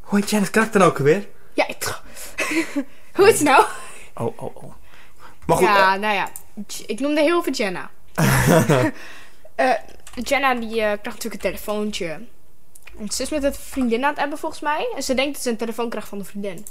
Hoe 0.00 0.18
heet 0.18 0.30
Janet 0.30 0.50
Krak 0.50 0.72
dan 0.72 0.82
ook 0.82 0.98
weer? 0.98 1.26
Ja, 1.58 1.68
ik... 1.68 1.84
Hoe 3.14 3.24
heet 3.26 3.36
ze 3.36 3.42
nou? 3.44 3.64
Oh, 4.14 4.42
oh, 4.42 4.56
oh. 4.56 4.72
Maar 5.46 5.56
goed, 5.56 5.66
ja, 5.66 5.96
nou 5.96 6.14
ja. 6.14 6.28
Ik 6.86 7.00
noemde 7.00 7.20
heel 7.20 7.42
veel 7.42 7.52
Jenna. 7.52 7.90
Eh, 9.54 9.70
Jenna 10.14 10.54
die 10.54 10.68
eh, 10.70 10.76
krijgt 10.76 11.04
natuurlijk 11.04 11.34
een 11.34 11.50
telefoontje. 11.50 12.20
Want 12.92 13.14
ze 13.14 13.22
is 13.22 13.28
met 13.30 13.42
een 13.42 13.54
vriendin 13.54 14.02
aan 14.04 14.10
het 14.10 14.18
hebben 14.18 14.38
volgens 14.38 14.60
mij. 14.60 14.88
En 14.96 15.02
ze 15.02 15.14
denkt 15.14 15.32
dat 15.34 15.42
ze 15.42 15.50
een 15.50 15.56
telefoon 15.56 15.88
krijgt 15.88 16.08
van 16.08 16.18
de 16.18 16.24
vriendin. 16.24 16.66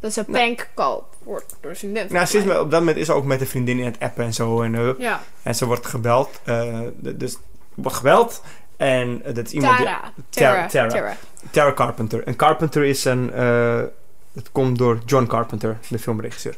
Dat 0.00 0.12
ze 0.12 0.24
prank 0.24 0.68
call 0.74 1.00
wordt 1.22 1.56
door 1.60 1.70
de 1.72 1.78
vriendin. 1.78 2.06
Nou, 2.10 2.26
ze 2.26 2.38
is 2.38 2.44
met- 2.44 2.58
op 2.58 2.70
dat 2.70 2.80
moment 2.80 2.96
is 2.98 3.06
ze 3.06 3.12
ook 3.12 3.24
met 3.24 3.40
een 3.40 3.46
vriendin 3.46 3.78
in 3.78 3.84
het 3.84 4.00
appen 4.00 4.24
en 4.24 4.34
zo. 4.34 4.62
En, 4.62 4.74
eh, 4.74 4.90
Ja, 4.98 5.20
en 5.42 5.54
ze 5.54 5.66
wordt 5.66 5.86
gebeld. 5.86 6.40
eh, 6.44 6.80
dus 6.96 7.36
wordt 7.74 7.96
gebeld. 7.96 8.42
En 8.76 9.22
eh, 9.24 9.34
dat 9.34 9.46
is 9.46 9.52
iemand 9.52 9.76
die... 9.76 9.86
Tara. 9.86 10.12
Tara, 10.30 10.66
Tara. 10.66 10.66
Tara. 10.66 10.88
Tara. 10.88 11.16
Tara 11.50 11.72
Carpenter. 11.72 12.24
En 12.26 12.36
Carpenter 12.36 12.84
is 12.84 13.04
een... 13.04 13.32
het 14.34 14.52
komt 14.52 14.78
door 14.78 14.98
John 15.06 15.26
Carpenter, 15.26 15.78
de 15.88 15.98
filmregisseur. 15.98 16.56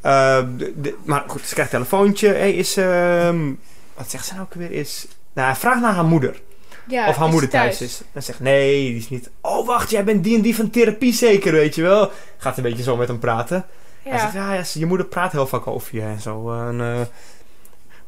Eh, 0.00 0.44
de- 0.56 0.72
de- 0.80 0.96
maar 1.04 1.24
goed, 1.26 1.46
ze 1.46 1.54
krijgt 1.54 1.72
een 1.72 1.78
telefoontje. 1.78 2.28
Hey, 2.28 2.52
is... 2.54 2.76
ehm, 2.76 3.52
wat 3.94 4.10
zegt 4.10 4.26
ze 4.26 4.32
nou 4.34 4.44
ook 4.46 4.54
weer? 4.54 4.70
Is... 4.70 5.06
Nou, 5.32 5.56
vraag 5.56 5.80
naar 5.80 5.94
haar 5.94 6.04
moeder. 6.04 6.40
Ja, 6.88 7.08
of 7.08 7.16
haar 7.16 7.26
is 7.26 7.32
moeder 7.32 7.50
thuis 7.50 7.80
is. 7.80 8.02
En 8.12 8.22
zegt, 8.22 8.40
nee, 8.40 8.88
die 8.88 8.96
is 8.96 9.08
niet... 9.08 9.30
Oh, 9.40 9.66
wacht, 9.66 9.90
jij 9.90 10.04
bent 10.04 10.24
die 10.24 10.36
en 10.36 10.42
die 10.42 10.56
van 10.56 10.70
therapie 10.70 11.12
zeker, 11.12 11.52
weet 11.52 11.74
je 11.74 11.82
wel. 11.82 12.10
Gaat 12.36 12.56
een 12.56 12.62
beetje 12.62 12.82
zo 12.82 12.96
met 12.96 13.08
hem 13.08 13.18
praten. 13.18 13.64
Hij 14.02 14.18
zegt, 14.18 14.32
Ja. 14.32 14.54
ja, 14.54 14.62
je 14.72 14.86
moeder 14.86 15.06
praat 15.06 15.32
heel 15.32 15.46
vaak 15.46 15.66
over 15.66 15.94
je 15.94 16.02
en 16.02 16.20
zo. 16.20 16.52
En, 16.52 16.80
eh, 16.80 16.86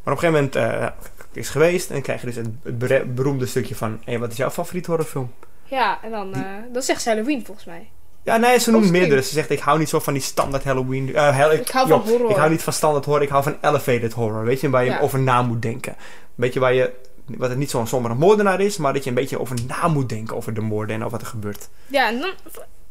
maar 0.02 0.14
op 0.14 0.22
een 0.24 0.28
gegeven 0.28 0.32
moment 0.32 0.56
eh, 0.56 0.86
is 1.32 1.48
geweest 1.48 1.90
en 1.90 2.02
krijg 2.02 2.20
je 2.20 2.26
dus 2.26 2.36
het, 2.36 3.14
beroemde 3.14 3.46
stukje 3.46 3.74
van... 3.74 4.00
Hé, 4.04 4.18
wat 4.18 4.30
is 4.30 4.36
jouw 4.36 4.50
favoriete 4.50 4.90
horrorfilm? 4.90 5.32
ja, 5.64 5.98
en 6.02 6.10
dan, 6.10 6.34
eh 6.34 6.42
dan 6.72 6.82
zegt 6.82 7.02
ze 7.02 7.08
Halloween 7.08 7.44
volgens 7.44 7.66
mij. 7.66 7.88
Ja, 8.22 8.36
nee, 8.36 8.58
ze 8.58 8.70
noemt 8.70 8.90
meerdere. 8.90 9.22
Ze 9.22 9.32
zegt, 9.32 9.50
ik 9.50 9.58
hou 9.60 9.78
niet 9.78 9.88
zo 9.88 9.98
van 9.98 10.12
die 10.12 10.22
standaard 10.22 10.64
Halloween... 10.64 11.14
eh, 11.14 11.36
hel- 11.36 11.52
Ik 11.52 11.68
hou 11.68 11.88
van 11.88 12.00
horror. 12.00 12.30
Ik 12.30 12.36
hou 12.36 12.50
niet 12.50 12.62
van 12.62 12.72
standaard 12.72 13.04
horror, 13.04 13.22
ik 13.22 13.28
hou 13.28 13.42
van 13.42 13.56
elevated 13.60 14.12
horror. 14.12 14.44
Weet 14.44 14.60
je, 14.60 14.70
waar 14.70 14.84
je 14.84 14.90
Ja. 14.90 15.00
over 15.00 15.18
na 15.18 15.42
moet 15.42 15.62
denken. 15.62 15.96
Weet 16.34 16.52
je, 16.54 16.60
waar 16.60 16.74
je... 16.74 16.92
Wat 17.36 17.48
het 17.48 17.58
niet 17.58 17.70
zo'n 17.70 17.86
sombere 17.86 18.14
moordenaar 18.14 18.60
is, 18.60 18.76
maar 18.76 18.92
dat 18.92 19.02
je 19.04 19.08
een 19.08 19.14
beetje 19.16 19.40
over 19.40 19.56
na 19.66 19.88
moet 19.88 20.08
denken 20.08 20.36
over 20.36 20.54
de 20.54 20.60
moorden 20.60 20.94
en 20.96 21.00
over 21.04 21.12
wat 21.12 21.20
er 21.20 21.26
gebeurt. 21.32 21.68
Ja, 21.86 22.08
en 22.08 22.20
dan... 22.20 22.30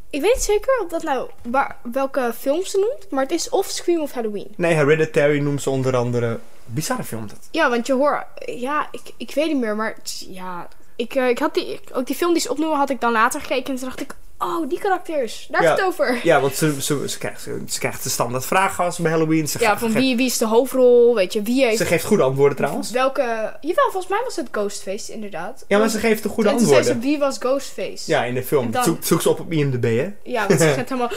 Ik 0.09 0.21
weet 0.21 0.41
zeker 0.43 0.79
of 0.83 0.89
dat 0.89 1.03
nou 1.03 1.29
waar, 1.49 1.75
welke 1.91 2.31
film 2.39 2.65
ze 2.65 2.77
noemt, 2.77 3.11
maar 3.11 3.23
het 3.23 3.31
is 3.31 3.49
of 3.49 3.65
Scream 3.65 4.01
of 4.01 4.11
Halloween. 4.11 4.47
Nee, 4.55 4.73
Hereditary 4.73 5.39
noemt 5.39 5.61
ze 5.61 5.69
onder 5.69 5.95
andere... 5.95 6.39
Bizarre 6.65 7.03
film 7.03 7.27
dat. 7.27 7.47
Ja, 7.51 7.69
want 7.69 7.87
je 7.87 7.93
hoort... 7.93 8.25
Ja, 8.45 8.87
ik, 8.91 9.01
ik 9.17 9.31
weet 9.33 9.47
niet 9.47 9.59
meer, 9.59 9.75
maar 9.75 9.97
ja... 10.29 10.67
Ik, 10.95 11.15
eh, 11.15 11.27
ik 11.29 11.39
had 11.39 11.53
die, 11.53 11.79
ook 11.93 12.05
die 12.05 12.15
film 12.15 12.33
die 12.33 12.41
ze 12.41 12.49
opnoemen, 12.51 12.77
had 12.77 12.89
ik 12.89 13.01
dan 13.01 13.11
later 13.11 13.41
gekeken 13.41 13.73
en 13.73 13.79
toen 13.79 13.87
dacht 13.87 14.01
ik... 14.01 14.15
Oh, 14.39 14.69
die 14.69 14.79
karakters, 14.79 15.47
daar 15.51 15.61
Ja. 15.61 15.67
heeft 15.67 15.79
het 15.81 15.89
over. 15.89 16.19
Ja, 16.23 16.41
want 16.41 16.55
ze, 16.55 16.81
ze, 16.81 17.09
ze, 17.09 17.17
krijgt, 17.17 17.41
ze, 17.41 17.79
krijgt 17.79 18.03
de 18.03 18.09
standaard 18.09 18.45
vragen 18.45 18.83
als 18.83 18.97
bij 18.97 19.11
Halloween. 19.11 19.47
Ze, 19.47 19.59
Ja, 19.59 19.77
van 19.79 19.91
wie, 19.91 20.15
wie 20.15 20.25
is 20.25 20.37
de 20.37 20.45
hoofdrol, 20.47 21.15
weet 21.15 21.33
je, 21.33 21.41
wie 21.41 21.63
heeft... 21.65 21.77
ze 21.77 21.85
geeft 21.85 22.05
goede 22.05 22.23
antwoorden 22.23 22.57
trouwens. 22.57 22.91
Welke... 22.91 23.57
Jawel, 23.61 23.91
volgens 23.91 24.07
mij 24.07 24.21
was 24.23 24.35
het 24.35 24.47
Ghostface, 24.51 25.13
inderdaad. 25.13 25.65
Ja, 25.67 25.77
maar 25.77 25.89
ze 25.89 25.99
geeft 25.99 26.23
de 26.23 26.29
goede 26.29 26.49
en 26.49 26.55
antwoorden. 26.55 26.85
ze, 26.85 26.99
wie 26.99 27.17
was 27.19 27.37
Ghostface? 27.37 28.03
Ja, 28.11 28.23
in 28.23 28.33
de 28.33 28.43
film. 28.43 28.65
En 28.65 28.71
dan- 28.71 28.83
Zoek, 28.83 29.03
zoek 29.03 29.21
ze 29.21 29.29
op 29.29 29.39
op 29.39 29.51
IMDb, 29.51 29.83
hè? 29.83 30.13
Ja, 30.31 30.47
want 30.47 30.59
ze 30.61 30.67
gaat 30.67 30.89
helemaal... 30.89 31.11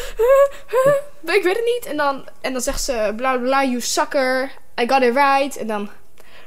ik 1.25 1.43
weet 1.43 1.57
het 1.57 1.65
niet. 1.77 1.87
En 1.87 1.97
dan, 1.97 2.25
en 2.41 2.53
dan 2.53 2.63
zegt 2.63 2.83
ze, 2.83 3.13
bla 3.17 3.37
bla 3.37 3.39
bla, 3.39 3.65
you 3.65 3.81
sucker. 3.81 4.51
I 4.81 4.89
got 4.89 5.03
it 5.03 5.15
right. 5.15 5.57
En 5.57 5.67
dan, 5.67 5.89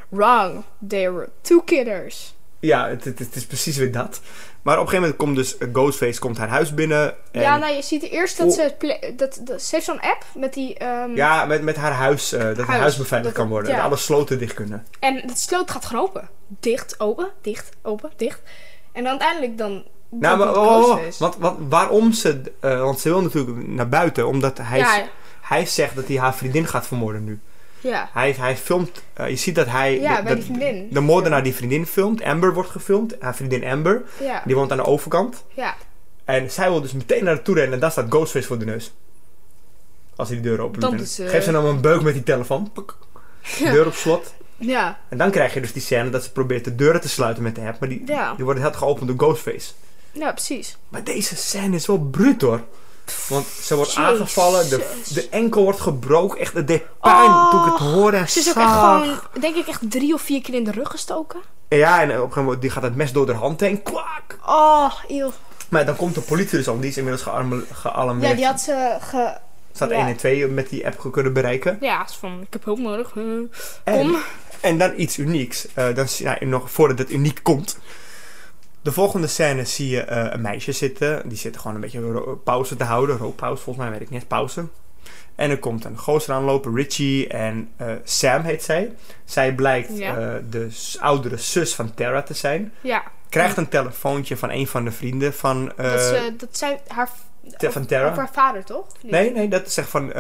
wrong. 0.10 0.64
There 0.88 1.12
were 1.14 1.30
two 1.42 1.62
killers. 1.62 2.34
Ja, 2.60 2.88
het, 2.90 3.04
het, 3.04 3.20
het 3.20 3.36
is 3.36 3.46
precies 3.46 3.78
weer 3.78 3.92
dat. 3.92 4.22
Maar 4.64 4.80
op 4.80 4.82
een 4.84 4.90
gegeven 4.90 5.16
moment 5.18 5.18
komt 5.18 5.36
dus 5.36 5.70
Ghostface 5.74 6.20
komt 6.20 6.38
haar 6.38 6.48
huis 6.50 6.74
binnen. 6.74 7.16
En 7.32 7.42
Ja, 7.42 7.58
nou, 7.58 7.74
je 7.76 7.82
ziet 7.82 8.04
eerst 8.04 8.38
dat 8.38 8.54
ze... 8.54 8.74
Dat, 9.16 9.40
dat, 9.44 9.62
ze 9.62 9.76
heeft 9.76 9.86
zo'n 9.88 10.00
app 10.02 10.26
met 10.36 10.54
die... 10.54 10.78
ehm, 10.78 11.16
ja, 11.16 11.46
met, 11.46 11.62
met 11.62 11.76
haar 11.76 11.92
huis, 11.92 12.32
eh, 12.34 12.40
dat 12.44 12.58
het 12.58 12.66
Huis. 12.68 12.80
huis 12.80 12.98
beveiligd 12.98 13.36
Dat- 13.36 13.44
kan 13.44 13.52
worden. 13.52 13.70
ja. 13.72 13.76
Dat 13.78 13.86
alle 13.86 13.96
sloten 13.98 14.40
dicht 14.40 14.54
kunnen. 14.54 14.86
En 15.00 15.16
het 15.16 15.40
sloot 15.40 15.72
gaat 15.72 15.86
gewoon 15.86 16.04
open. 16.04 16.30
Dicht, 16.48 17.00
open, 17.00 17.28
dicht, 17.42 17.70
open, 17.82 18.12
dicht. 18.18 18.42
En 18.92 19.02
dan 19.04 19.12
uiteindelijk 19.12 19.58
dan... 19.58 19.84
Nou, 20.10 20.38
maar 20.38 20.58
oh, 20.58 20.90
oh, 20.90 20.98
want 21.20 21.38
waarom 21.70 22.12
ze... 22.12 22.42
eh, 22.60 22.80
want 22.82 23.00
ze 23.00 23.10
wil 23.10 23.22
natuurlijk 23.22 23.68
naar 23.68 23.90
buiten, 23.90 24.28
omdat 24.28 24.58
hij, 24.62 24.78
Ja, 24.78 25.04
hij 25.42 25.66
zegt 25.66 25.96
dat 25.96 26.08
hij 26.08 26.18
haar 26.18 26.36
vriendin 26.36 26.68
gaat 26.68 26.88
vermoorden 26.88 27.24
nu. 27.24 27.40
Ja. 27.84 28.10
Hij, 28.14 28.32
hij 28.38 28.58
filmt... 28.58 29.04
eh, 29.14 29.30
je 29.30 29.36
ziet 29.36 29.56
dat 29.56 29.68
hij... 29.68 30.00
Ja, 30.00 30.18
de, 30.18 30.24
bij 30.24 30.36
die 30.36 30.44
vriendin. 30.44 30.88
De 30.92 31.00
moordenaar 31.00 31.44
die 31.44 31.54
vriendin 31.56 31.86
filmt. 31.86 32.22
Amber 32.24 32.54
wordt 32.54 32.70
gefilmd. 32.70 33.16
Haar 33.20 33.36
vriendin 33.36 33.64
Amber. 33.64 34.02
Ja, 34.20 34.42
Die 34.46 34.56
woont 34.56 34.72
aan 34.72 34.78
de 34.78 34.86
overkant. 34.86 35.44
ja. 35.54 35.76
En 36.26 36.52
zij 36.52 36.70
wil 36.70 36.82
dus 36.82 36.94
meteen 36.94 37.24
naar 37.24 37.42
toe 37.42 37.56
rennen. 37.56 37.74
En 37.74 37.80
daar 37.80 37.92
staat 37.92 38.06
Ghostface 38.10 38.48
voor 38.48 38.58
de 38.60 38.66
neus. 38.66 38.94
Als 40.16 40.28
hij 40.30 40.38
de 40.38 40.44
deur 40.44 40.60
open 40.62 40.80
Dan 40.80 41.00
ze- 41.00 41.28
Geeft 41.28 41.46
ze 41.46 41.52
dan 41.52 41.66
een 41.66 41.82
beuk 41.82 42.02
met 42.02 42.14
die 42.14 42.24
telefoon. 42.24 42.72
Deur 43.60 43.86
op 43.86 43.94
slot. 43.94 44.34
Ja, 44.58 45.00
En 45.10 45.18
dan 45.18 45.32
krijg 45.32 45.54
je 45.54 45.62
dus 45.62 45.74
die 45.74 45.82
scène 45.82 46.10
dat 46.10 46.24
ze 46.24 46.32
probeert 46.32 46.64
de 46.66 46.76
deuren 46.76 47.02
te 47.02 47.10
sluiten 47.10 47.44
met 47.44 47.56
de 47.56 47.62
app. 47.62 47.80
Maar 47.80 47.90
die, 47.90 48.04
ja. 48.06 48.34
die 48.36 48.46
worden 48.46 48.64
heel 48.64 48.74
geopend 48.74 49.08
door 49.08 49.18
Ghostface. 49.18 49.72
Ja, 50.12 50.32
precies. 50.32 50.78
Maar 50.90 51.04
deze 51.04 51.36
scène 51.36 51.76
is 51.76 51.86
wel 51.86 52.00
bruut 52.00 52.42
hoor. 52.42 52.62
Want 53.30 53.46
ze 53.48 53.76
wordt 53.76 53.94
Jezus. 53.94 54.10
aangevallen. 54.10 54.70
De, 54.70 55.02
de 55.14 55.30
enkel 55.30 55.64
wordt 55.64 55.80
gebroken. 55.82 56.40
Echt, 56.40 56.54
het 56.54 56.68
deed 56.68 56.84
pijn 57.02 57.30
Oh. 57.30 57.50
toen 57.52 57.60
ik 57.66 57.72
het 57.80 57.80
hoorde 57.94 58.18
en 58.18 58.30
Ze 58.30 58.40
is 58.40 58.50
ook 58.50 58.56
echt 58.56 58.72
gewoon, 58.72 59.20
denk 59.40 59.56
ik, 59.56 59.68
echt 59.68 59.92
drie 59.92 60.14
of 60.14 60.22
vier 60.22 60.42
keer 60.42 60.54
in 60.54 60.64
de 60.64 60.72
rug 60.72 60.90
gestoken. 60.90 61.40
Ja, 61.70 62.02
en 62.02 62.08
op 62.10 62.14
een 62.16 62.20
gegeven 62.22 62.44
moment 62.44 62.62
die 62.62 62.70
gaat 62.70 62.84
het 62.84 62.96
mes 62.96 63.12
door 63.12 63.26
de 63.26 63.34
hand 63.34 63.60
heen. 63.60 63.84
Kwak! 63.84 64.38
Oh, 64.46 64.94
eeuw. 65.08 65.32
Maar 65.70 65.86
dan 65.86 65.96
komt 65.96 66.16
de 66.16 66.22
politie 66.22 66.58
dus 66.58 66.68
al. 66.68 66.80
Die 66.80 66.90
is 66.90 66.98
inmiddels 66.98 67.28
gealarmeerd. 67.74 68.30
Ja, 68.32 68.36
die 68.36 68.46
had 68.46 68.62
ze 68.62 68.98
ge... 69.02 69.38
Staat 69.76 69.90
ja. 69.90 69.96
1 69.96 70.08
en 70.08 70.16
2 70.16 70.48
met 70.48 70.70
die 70.70 70.86
app 70.88 71.12
kunnen 71.12 71.34
bereiken. 71.34 71.78
Ja, 71.82 72.06
is 72.06 72.16
van, 72.20 72.42
ik 72.42 72.48
heb 72.54 72.64
hulp 72.64 72.80
nodig. 72.80 73.12
En, 73.16 73.50
Kom. 73.84 74.18
en 74.62 74.78
dan 74.78 74.94
iets 74.96 75.18
unieks. 75.18 75.68
Eh, 75.74 75.96
dan, 75.96 76.08
nou, 76.20 76.46
nog 76.46 76.72
voordat 76.72 76.98
het 76.98 77.12
uniek 77.12 77.40
komt. 77.44 77.78
De 78.84 78.92
volgende 78.92 79.28
scène 79.28 79.66
zie 79.66 79.90
je 79.90 80.02
eh, 80.02 80.26
een 80.34 80.42
meisje 80.42 80.72
zitten. 80.72 81.30
Die 81.30 81.38
zit 81.38 81.58
gewoon 81.58 81.76
een 81.76 81.82
beetje 81.82 82.38
pauze 82.44 82.76
te 82.76 82.84
houden. 82.84 83.18
Rookpauze 83.18 83.64
volgens 83.64 83.86
mij, 83.86 83.94
weet 83.94 84.02
ik 84.08 84.10
niet. 84.10 84.28
Pauze. 84.28 84.66
En 85.36 85.50
er 85.50 85.60
komt 85.60 85.86
een 85.86 85.98
gozer 85.98 86.34
aanlopen, 86.34 86.76
Richie. 86.76 87.28
En 87.28 87.70
eh, 87.78 87.88
Sam 88.04 88.42
heet 88.42 88.64
zij. 88.64 88.94
Zij 89.26 89.54
blijkt 89.56 89.98
Ja. 89.98 90.18
eh, 90.18 90.36
de 90.50 90.70
oudere 91.00 91.38
zus 91.38 91.76
van 91.76 91.94
Tara 91.94 92.22
te 92.22 92.34
zijn. 92.34 92.74
Ja, 92.82 93.04
Krijgt 93.30 93.58
een 93.58 93.70
telefoontje 93.70 94.38
van 94.38 94.50
een 94.50 94.68
van 94.68 94.84
de 94.84 94.92
vrienden 94.92 95.34
van... 95.34 95.72
dat, 95.76 96.02
ze, 96.02 96.34
dat 96.38 96.58
zij, 96.58 96.82
haar 96.88 97.10
Te- 97.58 97.72
van 97.72 97.86
Tara. 97.86 98.14
Haar 98.16 98.30
vader, 98.34 98.64
toch? 98.64 98.86
Nee, 99.04 99.32
nee, 99.32 99.48
dat 99.48 99.68
is 99.68 99.78
echt 99.78 99.90
van... 99.90 100.12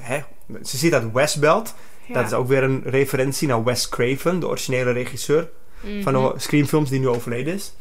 hè? 0.00 0.20
Ze 0.62 0.76
ziet 0.76 0.94
uit 0.94 1.12
Westbelt. 1.12 1.74
Ja. 2.06 2.14
Dat 2.14 2.24
is 2.26 2.32
ook 2.32 2.48
weer 2.48 2.62
een 2.62 2.82
referentie 2.84 3.48
naar 3.48 3.64
Wes 3.64 3.88
Craven, 3.88 4.40
de 4.40 4.46
originele 4.48 4.90
regisseur 4.90 5.48
van 6.02 6.12
Mhm. 6.14 6.32
de 6.32 6.40
Screamfilms 6.40 6.90
die 6.90 7.00
nu 7.00 7.08
overleden 7.08 7.54
is. 7.54 7.72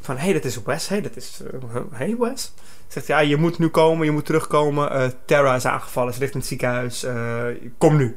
Van, 0.00 0.16
hé, 0.16 0.24
hey, 0.24 0.32
dat 0.32 0.44
is 0.44 0.62
Wes, 0.62 0.88
hé, 0.88 0.94
hey, 0.94 1.02
dat 1.02 1.16
is... 1.16 1.40
Hé, 1.72 1.80
hey, 1.90 2.16
Wes? 2.18 2.52
Zegt, 2.88 3.06
ja, 3.06 3.18
je 3.18 3.36
moet 3.36 3.58
nu 3.58 3.68
komen, 3.68 4.04
je 4.06 4.12
moet 4.12 4.24
terugkomen. 4.26 4.90
eh 4.90 5.08
Tara 5.24 5.54
is 5.54 5.64
aangevallen, 5.66 6.12
ze 6.14 6.20
ligt 6.20 6.32
in 6.32 6.38
het 6.38 6.48
ziekenhuis. 6.48 7.02
eh, 7.02 7.44
kom 7.78 7.96
nu. 7.96 8.16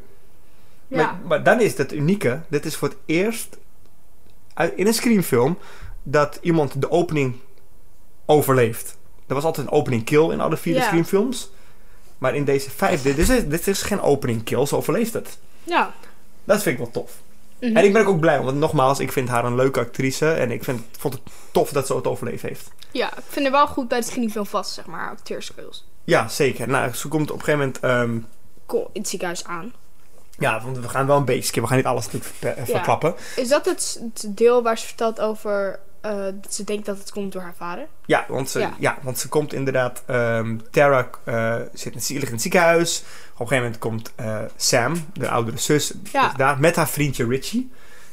Ja. 0.87 0.95
Maar, 0.97 1.19
maar 1.27 1.43
dan 1.43 1.61
is 1.61 1.77
het 1.77 1.93
unieke. 1.93 2.41
Dit 2.47 2.65
is 2.65 2.75
voor 2.75 2.87
het 2.87 2.97
eerst 3.05 3.57
in 4.75 4.87
een 4.87 4.93
Screamfilm 4.93 5.57
dat 6.03 6.39
iemand 6.41 6.81
de 6.81 6.91
opening 6.91 7.35
overleeft. 8.25 8.97
Er 9.27 9.35
was 9.35 9.43
altijd 9.43 9.67
een 9.67 9.73
opening 9.73 10.03
kill 10.05 10.29
in 10.31 10.41
alle 10.41 10.57
vier 10.57 10.75
Ja. 10.75 10.83
Screamfilms. 10.83 11.49
Maar 12.17 12.35
in 12.35 12.43
deze 12.45 12.69
vijfde, 12.69 13.15
dit 13.15 13.29
is, 13.29 13.47
dit 13.47 13.67
is 13.67 13.81
geen 13.81 14.01
opening 14.01 14.43
kill, 14.43 14.65
ze 14.65 14.75
overleeft 14.75 15.13
het. 15.13 15.37
ja. 15.63 15.93
Dat 16.43 16.61
vind 16.63 16.79
ik 16.79 16.83
wel 16.83 16.91
tof. 17.03 17.11
Mhm. 17.59 17.77
En 17.77 17.83
ik 17.85 17.93
ben 17.93 18.05
ook 18.05 18.19
blij, 18.19 18.41
want 18.41 18.57
nogmaals, 18.57 18.99
ik 18.99 19.11
vind 19.11 19.29
haar 19.29 19.45
een 19.45 19.55
leuke 19.55 19.79
actrice. 19.79 20.31
En 20.31 20.51
ik 20.51 20.63
vind, 20.63 20.81
vond 20.97 21.13
het 21.13 21.23
tof 21.51 21.69
dat 21.71 21.87
ze 21.87 21.95
het 21.95 22.07
overleefd 22.07 22.41
heeft. 22.41 22.71
Ja, 22.91 23.07
ik 23.17 23.23
vind 23.27 23.45
het 23.45 23.53
wel 23.53 23.67
goed 23.67 23.87
bij 23.87 23.99
de 23.99 24.05
screenfilm 24.05 24.45
vast, 24.45 24.73
zeg 24.73 24.85
maar, 24.85 25.09
acteurskills. 25.09 25.87
Ja, 26.03 26.27
zeker. 26.27 26.67
Nou, 26.67 26.93
ze 26.93 27.07
komt 27.07 27.31
op 27.31 27.37
een 27.39 27.43
gegeven 27.43 27.59
moment... 27.59 27.79
ehm, 27.79 28.19
Cool, 28.67 28.89
in 28.93 29.01
het 29.01 29.09
ziekenhuis 29.09 29.45
aan. 29.45 29.73
ja, 30.37 30.61
want 30.63 30.77
we 30.79 30.89
gaan 30.89 31.07
wel 31.07 31.17
een 31.17 31.25
beetje... 31.25 31.61
We 31.61 31.67
gaan 31.67 31.77
niet 31.77 31.85
alles 31.85 32.05
natuurlijk 32.05 32.33
ver- 32.39 32.57
Ja. 32.57 32.65
verklappen. 32.65 33.15
Is 33.35 33.47
dat 33.49 33.65
het, 33.65 34.01
het 34.13 34.37
deel 34.37 34.63
waar 34.63 34.77
ze 34.77 34.85
vertelt 34.87 35.19
over 35.19 35.79
eh, 36.01 36.25
ze 36.49 36.63
denkt 36.63 36.85
dat 36.85 36.97
het 36.97 37.11
komt 37.11 37.31
door 37.31 37.41
haar 37.41 37.55
vader? 37.57 37.87
Ja, 38.05 38.25
want 38.27 38.49
ze, 38.49 38.59
ja. 38.59 38.73
Ja. 38.79 38.97
want 39.01 39.19
ze 39.19 39.27
komt 39.29 39.53
inderdaad... 39.53 40.03
ehm 40.05 40.57
Tara 40.71 41.09
eh, 41.23 41.55
zit 41.73 41.93
in, 41.93 42.01
ligt 42.15 42.27
in 42.27 42.31
het 42.33 42.41
ziekenhuis. 42.41 43.03
Op 43.33 43.39
een 43.39 43.47
gegeven 43.47 43.57
moment 43.63 43.77
komt 43.77 44.11
eh, 44.15 44.37
Sam, 44.55 45.05
de 45.13 45.29
oudere 45.29 45.57
zus, 45.57 45.93
Ja. 46.11 46.29
is 46.31 46.37
daar 46.37 46.59
met 46.59 46.75
haar 46.75 46.89
vriendje 46.89 47.27
Richie. 47.27 47.69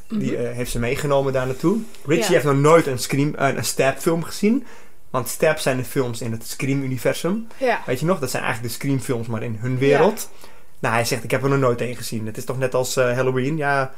Die 0.09 0.33
Mhm. 0.39 0.53
heeft 0.53 0.71
ze 0.71 0.79
meegenomen 0.79 1.33
daar 1.33 1.47
naartoe. 1.47 1.79
Richie 2.07 2.25
Ja. 2.25 2.31
heeft 2.31 2.45
nog 2.45 2.57
nooit 2.57 2.87
een, 2.87 2.99
scream, 2.99 3.33
een 3.37 3.65
Stab-film 3.65 4.23
gezien. 4.23 4.67
Want 5.11 5.29
Stab 5.29 5.59
zijn 5.59 5.77
de 5.77 5.85
films 5.85 6.21
in 6.21 6.33
het 6.33 6.47
Scream-universum. 6.47 7.47
Weet 7.87 8.01
je 8.01 8.07
nog? 8.07 8.19
Dat 8.19 8.31
zijn 8.31 8.43
eigenlijk 8.43 8.73
de 8.73 8.79
Scream-films, 8.81 9.27
maar 9.27 9.43
in 9.43 9.57
hun 9.61 9.79
wereld. 9.79 10.31
Nou, 10.79 10.95
hij 10.95 11.05
zegt, 11.05 11.25
ik 11.25 11.31
heb 11.31 11.43
er 11.43 11.49
nog 11.49 11.59
nooit 11.59 11.81
een 11.81 11.97
gezien. 11.97 12.27
Het 12.27 12.37
is 12.37 12.45
toch 12.45 12.59
net 12.59 12.75
als 12.75 12.95
Halloween? 12.95 13.57
Ja, 13.57 13.93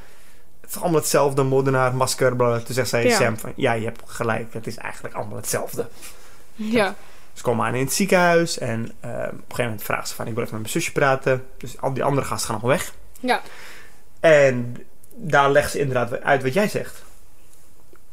het 0.68 0.76
is 0.76 0.82
allemaal 0.82 1.00
hetzelfde. 1.00 1.42
Moordenaar, 1.42 1.94
masker, 1.94 2.36
bla. 2.36 2.58
Toen 2.58 2.74
zegt 2.74 2.88
zij 2.88 3.04
Ja. 3.04 3.16
Sam 3.16 3.38
van, 3.38 3.52
ja, 3.56 3.72
je 3.72 3.84
hebt 3.84 4.02
gelijk. 4.04 4.52
Het 4.52 4.66
is 4.66 4.76
eigenlijk 4.76 5.14
allemaal 5.14 5.36
hetzelfde. 5.36 5.88
Ja. 6.54 6.94
Ze 7.32 7.42
komen 7.42 7.66
aan 7.66 7.74
in 7.74 7.84
het 7.84 7.92
ziekenhuis. 7.92 8.58
En 8.58 8.92
eh, 9.00 9.10
op 9.10 9.16
een 9.16 9.28
gegeven 9.40 9.64
moment 9.64 9.82
vraagt 9.82 10.08
ze 10.08 10.14
van, 10.14 10.26
ik 10.26 10.34
wil 10.34 10.42
even 10.42 10.54
met 10.54 10.62
mijn 10.62 10.72
zusje 10.82 10.92
praten. 10.92 11.44
Dus 11.58 11.80
al 11.80 11.92
die 11.92 12.04
andere 12.04 12.26
gasten 12.26 12.46
gaan 12.50 12.60
allemaal 12.60 12.76
weg. 12.76 12.92
Ja. 13.20 13.40
En 14.20 14.76
daar 15.14 15.50
legt 15.50 15.70
ze 15.70 15.78
inderdaad 15.78 16.22
uit 16.22 16.42
wat 16.42 16.52
jij 16.54 16.68
zegt. 16.68 17.02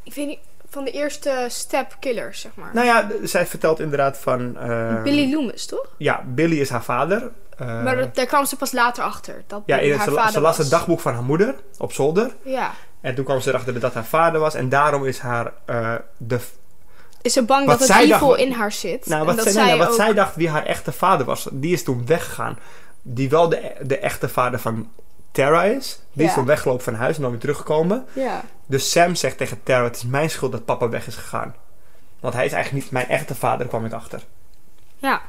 Ik 0.02 0.14
weet 0.14 0.26
niet, 0.26 0.38
van 0.70 0.84
de 0.84 0.90
eerste 0.90 1.46
step 1.48 1.96
killers, 2.00 2.40
zeg 2.40 2.52
maar. 2.54 2.70
Nou 2.74 2.86
ja, 2.86 3.08
zij 3.22 3.46
vertelt 3.46 3.80
inderdaad 3.80 4.18
van... 4.18 4.56
eh, 4.58 5.02
Billy 5.02 5.32
Loomis, 5.32 5.66
toch? 5.66 5.86
Ja, 5.98 6.22
Billy 6.26 6.60
is 6.60 6.68
haar 6.70 6.84
vader. 6.84 7.30
Eh, 7.56 7.82
maar 7.82 8.12
daar 8.12 8.26
kwam 8.26 8.44
ze 8.44 8.56
pas 8.56 8.72
later 8.72 9.04
achter. 9.04 9.44
Dat 9.46 9.62
ja, 9.66 9.76
haar 9.76 9.84
ze, 9.84 10.10
vader 10.14 10.32
ze 10.32 10.40
las 10.40 10.56
was. 10.56 10.58
het 10.58 10.70
dagboek 10.70 11.00
van 11.00 11.12
haar 11.14 11.22
moeder 11.22 11.54
op 11.78 11.92
zolder. 11.92 12.36
Ja. 12.42 12.72
En 13.00 13.14
toen 13.14 13.24
kwam 13.24 13.40
ze 13.40 13.48
erachter 13.48 13.80
dat 13.80 13.94
haar 13.94 14.04
vader 14.04 14.40
was. 14.40 14.54
En 14.54 14.68
daarom 14.68 15.04
is 15.04 15.18
haar... 15.18 15.52
eh, 15.64 15.94
de, 16.16 16.38
Is 17.22 17.32
ze 17.32 17.42
bang 17.42 17.66
dat 17.66 17.80
het 17.80 17.90
evil 17.90 18.28
dacht- 18.28 18.40
in 18.40 18.52
haar 18.52 18.72
zit? 18.72 19.06
nou, 19.06 19.20
en 19.20 19.26
wat, 19.26 19.36
dat 19.36 19.52
zij, 19.52 19.64
nee, 19.64 19.78
wat 19.78 19.88
ook... 19.88 19.94
zij 19.94 20.12
dacht 20.14 20.36
wie 20.36 20.48
haar 20.48 20.64
echte 20.64 20.92
vader 20.92 21.26
was, 21.26 21.48
die 21.52 21.72
is 21.72 21.82
toen 21.84 22.06
weggegaan. 22.06 22.58
Die 23.02 23.28
wel 23.28 23.48
de, 23.48 23.72
de 23.82 23.98
echte 23.98 24.28
vader 24.28 24.58
van 24.60 24.90
Tara 25.32 25.64
is. 25.64 26.00
Die 26.12 26.26
is 26.26 26.34
toen 26.34 26.44
weggelopen 26.46 26.84
van 26.84 26.94
huis 26.94 27.16
en 27.16 27.22
dan 27.22 27.30
weer 27.30 27.40
teruggekomen. 27.40 28.04
Ja. 28.12 28.42
Dus 28.66 28.90
Sam 28.90 29.14
zegt 29.14 29.36
tegen 29.36 29.62
Tara, 29.62 29.84
het 29.84 29.96
is 29.96 30.04
mijn 30.04 30.30
schuld 30.30 30.52
dat 30.52 30.64
papa 30.64 30.88
weg 30.88 31.06
is 31.06 31.14
gegaan. 31.16 31.54
Want 32.20 32.34
hij 32.34 32.44
is 32.44 32.52
eigenlijk 32.52 32.84
niet 32.84 32.92
mijn 32.92 33.08
echte 33.08 33.34
vader, 33.34 33.66
kwam 33.66 33.84
ik 33.84 33.92
achter. 33.92 34.20
Ja. 34.98 35.20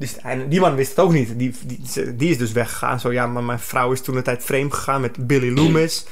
Dus, 0.00 0.16
en 0.16 0.48
die 0.48 0.60
man 0.60 0.74
wist 0.74 0.90
het 0.90 0.98
ook 0.98 1.12
niet. 1.12 1.38
Die, 1.38 1.54
die, 1.64 2.16
die 2.16 2.30
is 2.30 2.38
dus 2.38 2.52
weggegaan. 2.52 3.00
Zo 3.00 3.12
ja, 3.12 3.26
maar 3.26 3.42
mijn 3.42 3.58
vrouw 3.58 3.92
is 3.92 4.00
toen 4.00 4.16
een 4.16 4.22
tijd 4.22 4.44
vreemd 4.44 4.74
gegaan 4.74 5.00
met 5.00 5.26
Billy 5.26 5.54
Loomis. 5.54 6.06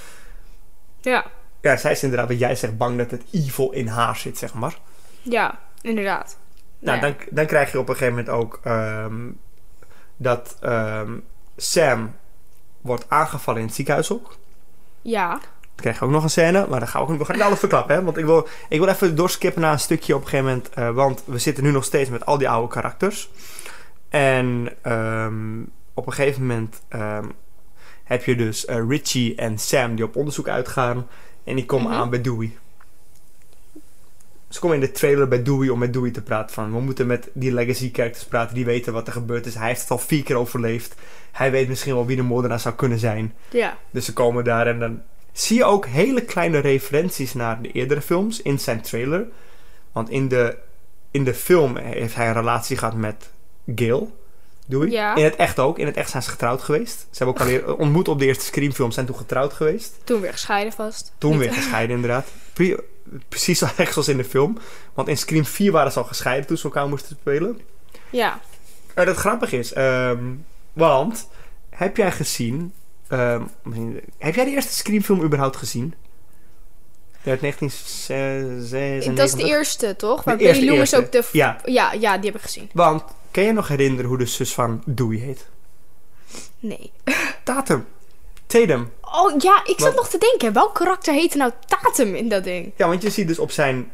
Ja. 1.00 1.24
Ja, 1.60 1.76
zij 1.76 1.92
is 1.92 2.02
inderdaad, 2.02 2.28
wat 2.28 2.38
jij 2.38 2.54
zegt, 2.54 2.76
bang 2.76 2.98
dat 2.98 3.10
het 3.10 3.22
evil 3.32 3.70
in 3.70 3.86
haar 3.86 4.16
zit, 4.16 4.38
zeg 4.38 4.54
maar. 4.54 4.78
Ja, 5.22 5.58
inderdaad. 5.80 6.38
Nou, 6.78 7.00
Nee. 7.00 7.10
dan, 7.10 7.26
dan 7.30 7.46
krijg 7.46 7.72
je 7.72 7.78
op 7.78 7.88
een 7.88 7.96
gegeven 7.96 8.24
moment 8.24 8.34
ook 8.34 8.60
ehm, 8.64 9.30
dat 10.16 10.56
ehm, 10.60 11.12
Sam 11.56 12.14
wordt 12.80 13.04
aangevallen 13.08 13.60
in 13.60 13.66
het 13.66 13.76
ziekenhuis 13.76 14.12
ook. 14.12 14.36
Ja. 15.02 15.28
Dan 15.30 15.40
krijg 15.76 15.98
je 15.98 16.04
ook 16.04 16.10
nog 16.10 16.22
een 16.22 16.30
scène, 16.30 16.66
maar 16.68 16.78
dan 16.78 16.88
gaan 16.88 17.06
we 17.06 17.12
ook 17.12 17.18
we 17.18 17.24
gaan 17.24 17.36
niet 17.36 17.44
alles 17.44 17.58
verklappen, 17.58 17.94
hè? 17.94 18.04
Want 18.04 18.16
ik 18.16 18.24
wil, 18.24 18.48
ik 18.68 18.78
wil 18.78 18.88
even 18.88 19.16
doorskippen 19.16 19.62
naar 19.62 19.72
een 19.72 19.80
stukje 19.80 20.14
op 20.14 20.20
een 20.20 20.28
gegeven 20.28 20.46
moment, 20.50 20.68
eh, 20.70 20.90
want 20.90 21.22
we 21.24 21.38
zitten 21.38 21.64
nu 21.64 21.70
nog 21.70 21.84
steeds 21.84 22.10
met 22.10 22.26
al 22.26 22.38
die 22.38 22.48
oude 22.48 22.74
karakters. 22.74 23.30
En 24.08 24.68
ehm, 24.82 25.60
op 25.94 26.06
een 26.06 26.12
gegeven 26.12 26.40
moment 26.46 26.80
ehm, 26.88 27.24
heb 28.04 28.24
je 28.24 28.36
dus 28.36 28.64
eh, 28.64 28.88
Richie 28.88 29.34
en 29.34 29.58
Sam 29.58 29.94
die 29.94 30.04
op 30.04 30.16
onderzoek 30.16 30.48
uitgaan 30.48 31.06
en 31.44 31.54
die 31.54 31.66
komen 31.66 31.90
Mhm. 31.90 32.00
aan 32.00 32.10
bij 32.10 32.20
Dewey. 32.20 32.56
Ze 34.48 34.60
komen 34.60 34.76
in 34.76 34.82
de 34.82 34.92
trailer 34.92 35.28
bij 35.28 35.42
Dewey 35.42 35.68
om 35.68 35.78
met 35.78 35.92
Dewey 35.92 36.10
te 36.10 36.22
praten 36.22 36.54
van 36.54 36.72
we 36.72 36.80
moeten 36.80 37.06
met 37.06 37.28
die 37.32 37.52
legacy 37.52 37.90
characters 37.92 38.24
praten 38.24 38.54
die 38.54 38.64
weten 38.64 38.92
wat 38.92 39.06
er 39.06 39.12
gebeurd 39.12 39.46
is. 39.46 39.54
Hij 39.54 39.66
heeft 39.68 39.80
het 39.80 39.90
al 39.90 39.98
vier 39.98 40.22
keer 40.22 40.36
overleefd. 40.36 40.94
Hij 41.32 41.50
weet 41.50 41.68
misschien 41.68 41.94
wel 41.94 42.06
wie 42.06 42.16
de 42.16 42.22
moordenaar 42.22 42.60
zou 42.60 42.74
kunnen 42.74 42.98
zijn. 42.98 43.34
Ja. 43.50 43.76
Dus 43.90 44.04
ze 44.04 44.12
komen 44.12 44.44
daar 44.44 44.66
en 44.66 44.78
dan 44.78 45.02
zie 45.32 45.56
je 45.56 45.64
ook 45.64 45.86
hele 45.86 46.20
kleine 46.24 46.58
referenties 46.58 47.34
naar 47.34 47.62
de 47.62 47.70
eerdere 47.72 48.00
films 48.00 48.42
in 48.42 48.58
zijn 48.58 48.80
trailer. 48.80 49.26
Want 49.92 50.10
in 50.10 50.28
de, 50.28 50.56
in 51.10 51.24
de 51.24 51.34
film 51.34 51.76
heeft 51.76 52.14
hij 52.14 52.26
een 52.28 52.32
relatie 52.34 52.76
gehad 52.76 52.94
met 52.94 53.30
Gail. 53.74 54.16
Dewey. 54.66 54.88
Ja. 54.88 55.14
In 55.16 55.24
het 55.24 55.36
echt 55.36 55.58
ook. 55.58 55.78
In 55.78 55.86
het 55.86 55.96
echt 55.96 56.10
zijn 56.10 56.22
ze 56.22 56.30
getrouwd 56.30 56.62
geweest. 56.62 56.98
Ze 57.10 57.24
hebben 57.24 57.34
elkaar 57.36 57.46
leer- 57.52 57.76
ontmoet 57.76 58.08
op 58.08 58.18
de 58.18 58.26
eerste 58.26 58.44
Scream-film. 58.44 58.90
Zijn 58.90 59.06
toen 59.06 59.16
getrouwd 59.16 59.52
geweest. 59.52 59.94
Toen 60.04 60.20
weer 60.20 60.32
gescheiden 60.32 60.72
vast. 60.72 61.12
Toen 61.18 61.30
Niet- 61.30 61.40
weer 61.40 61.52
gescheiden 61.52 61.94
inderdaad. 61.96 62.26
Pre- 62.52 62.80
precies 63.28 63.62
echt 63.76 63.92
zoals 63.92 64.08
in 64.08 64.16
de 64.16 64.24
film. 64.24 64.58
Want 64.94 65.08
in 65.08 65.16
Scream 65.18 65.44
4 65.44 65.72
waren 65.72 65.92
ze 65.92 65.98
al 65.98 66.04
gescheiden 66.04 66.46
toen 66.46 66.56
ze 66.56 66.64
elkaar 66.64 66.88
moesten 66.88 67.16
spelen. 67.20 67.60
Ja. 68.10 68.40
En 68.94 69.06
dat 69.06 69.16
grappig 69.16 69.52
is, 69.52 69.72
ehm, 69.72 70.24
want 70.72 71.28
heb 71.70 71.96
jij 71.96 72.12
gezien, 72.12 72.72
ehm, 73.08 73.42
heb 74.18 74.34
jij 74.34 74.44
de 74.44 74.50
eerste 74.50 74.72
Scream-film 74.74 75.22
überhaupt 75.22 75.56
gezien? 75.56 75.94
Uit 77.24 77.40
1996. 77.40 79.14
Dat 79.14 79.26
is 79.28 79.34
de 79.34 79.44
eerste, 79.44 79.96
toch? 79.96 80.24
Waar 80.24 80.36
Billy 80.36 80.68
Loomis 80.68 80.94
ook 80.94 81.12
de... 81.12 81.24
ja. 81.32 81.56
Ja, 81.64 82.18
die 82.18 82.26
heb 82.30 82.34
ik 82.34 82.40
gezien. 82.42 82.70
Want, 82.72 83.02
kan 83.30 83.42
je 83.42 83.52
nog 83.52 83.68
herinneren 83.68 84.06
hoe 84.06 84.18
de 84.18 84.26
zus 84.26 84.54
van 84.54 84.82
Dewey 84.86 85.16
heet? 85.16 85.46
Nee. 86.60 86.92
Tatum. 87.44 87.86
Tatum. 88.46 88.92
Oh 89.00 89.34
ja, 89.38 89.60
ik 89.64 89.80
zat 89.80 89.94
nog 89.94 90.08
te 90.08 90.18
denken. 90.18 90.52
Welk 90.52 90.74
karakter 90.74 91.14
heette 91.14 91.36
nou 91.36 91.52
Tatum 91.66 92.14
in 92.14 92.28
dat 92.28 92.44
ding? 92.44 92.72
Ja, 92.76 92.88
want 92.88 93.02
je 93.02 93.10
ziet 93.10 93.28
dus 93.28 93.38
op 93.38 93.50
zijn 93.50 93.90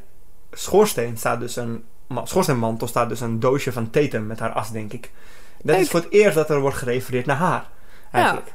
schoorsteen 0.52 1.16
staat 1.16 1.40
dus 1.40 1.56
een... 1.56 1.84
ma- 2.06 2.26
Schoorsteenmantel 2.26 2.86
staat 2.88 3.08
dus 3.08 3.20
een 3.20 3.40
doosje 3.40 3.72
van 3.72 3.90
Tatum 3.90 4.26
met 4.26 4.38
haar 4.38 4.52
as, 4.52 4.70
denk 4.70 4.92
ik. 4.92 5.10
Dat 5.62 5.78
is 5.78 5.88
voor 5.90 6.00
het 6.00 6.10
eerst 6.10 6.34
dat 6.34 6.50
er 6.50 6.60
wordt 6.60 6.76
gerefereerd 6.76 7.26
naar 7.26 7.36
haar. 7.36 7.68
Eigenlijk. 8.12 8.52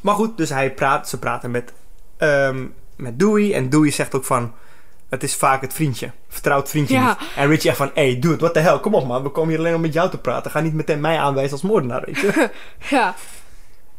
Maar 0.00 0.14
goed, 0.14 0.36
dus 0.36 0.48
hij 0.48 0.74
praat, 0.74 1.08
ze 1.08 1.18
praten 1.18 1.50
met, 1.50 1.72
ehm, 2.16 2.66
met 2.96 3.18
Dewey. 3.18 3.54
En 3.54 3.68
Dewey 3.68 3.90
zegt 3.90 4.14
ook 4.14 4.24
van... 4.24 4.52
Het 5.08 5.22
is 5.22 5.34
vaak 5.36 5.60
het 5.60 5.72
vriendje. 5.72 6.10
Vertrouwd 6.28 6.68
vriendje 6.68 6.94
Ja. 6.94 7.06
niet. 7.20 7.28
En 7.36 7.48
Richie 7.48 7.68
echt 7.68 7.78
van... 7.78 7.90
Hey, 7.94 8.18
dude, 8.18 8.36
what 8.36 8.52
the 8.54 8.60
hell? 8.60 8.78
Kom 8.78 8.94
op 8.94 9.06
man. 9.06 9.22
We 9.22 9.28
komen 9.28 9.50
hier 9.50 9.58
alleen 9.58 9.74
om 9.74 9.80
met 9.80 9.92
jou 9.92 10.10
te 10.10 10.18
praten. 10.18 10.50
Ga 10.50 10.60
niet 10.60 10.72
meteen 10.74 11.00
mij 11.00 11.18
aanwijzen 11.18 11.52
als 11.52 11.62
moordenaar, 11.62 12.02
weet 12.04 12.18
je. 12.18 12.50
Ja. 12.90 13.14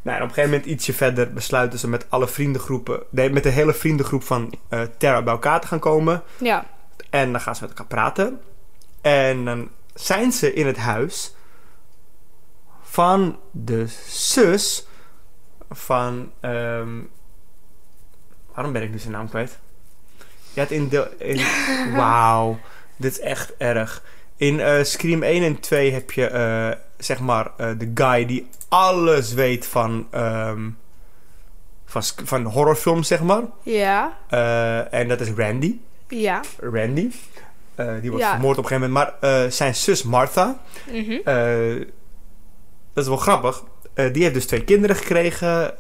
nou, 0.02 0.18
en 0.18 0.24
op 0.24 0.28
een 0.30 0.34
gegeven 0.34 0.50
moment 0.50 0.66
ietsje 0.66 0.94
verder 0.94 1.34
besluiten 1.34 1.80
ze 1.80 1.88
met 1.88 2.06
alle 2.10 2.28
vriendengroepen... 2.28 3.04
Nee, 3.10 3.30
met 3.30 3.44
de 3.44 3.50
hele 3.50 3.74
vriendengroep 3.74 4.24
van 4.24 4.54
eh 4.70 4.82
Terra 4.98 5.22
bij 5.22 5.34
elkaar 5.34 5.62
te 5.62 5.68
gaan 5.68 5.80
komen. 5.80 6.24
Ja. 6.40 6.66
En 7.10 7.32
dan 7.32 7.42
gaan 7.42 7.56
ze 7.56 7.62
met 7.62 7.70
elkaar 7.72 7.86
praten. 7.88 8.42
En 9.02 9.46
dan 9.46 9.70
zijn 9.94 10.32
ze 10.32 10.54
in 10.54 10.68
het 10.68 10.78
huis 10.78 11.36
van 12.82 13.40
de 13.52 13.86
zus 14.08 14.88
van. 15.70 16.32
ehm, 16.40 17.00
waarom 18.54 18.74
ben 18.74 18.82
ik 18.84 18.92
nu 18.92 19.00
zijn 19.00 19.14
naam 19.14 19.30
kwijt? 19.30 19.60
Je 20.54 20.60
had 20.60 20.72
in 20.72 20.88
de. 20.88 21.10
In, 21.18 21.40
Wauw, 21.98 22.60
dit 22.96 23.12
is 23.12 23.20
echt 23.20 23.54
erg. 23.58 24.04
In 24.38 24.60
eh, 24.60 24.84
Scream 24.84 25.24
1 25.24 25.44
en 25.44 25.60
2 25.60 25.92
heb 25.94 26.12
je 26.12 26.26
eh, 26.28 26.70
zeg 26.98 27.20
maar 27.20 27.52
eh, 27.58 27.70
de 27.78 27.92
guy 27.94 28.26
die 28.26 28.48
alles 28.68 29.34
weet 29.34 29.66
van. 29.68 30.08
ehm, 30.12 30.70
van, 31.86 32.04
van 32.24 32.44
horrorfilms, 32.44 33.08
zeg 33.08 33.22
maar. 33.22 33.42
Ja. 33.64 34.18
En 34.92 35.08
dat 35.08 35.22
is 35.22 35.30
Randy. 35.30 35.76
Ja. 36.08 36.42
Randy. 36.60 37.10
Die 38.02 38.10
wordt 38.10 38.26
Ja. 38.26 38.30
vermoord 38.32 38.58
op 38.58 38.64
een 38.64 38.70
gegeven 38.70 38.92
moment. 38.92 39.22
Maar 39.22 39.52
zijn 39.52 39.76
zus 39.76 40.04
Martha, 40.04 40.60
Mhm. 40.92 41.18
dat 42.94 43.04
is 43.04 43.08
wel 43.08 43.18
grappig. 43.18 43.64
Die 43.94 44.24
heeft 44.24 44.34
dus 44.34 44.46
twee 44.46 44.64
kinderen 44.64 44.96
gekregen. 44.96 45.74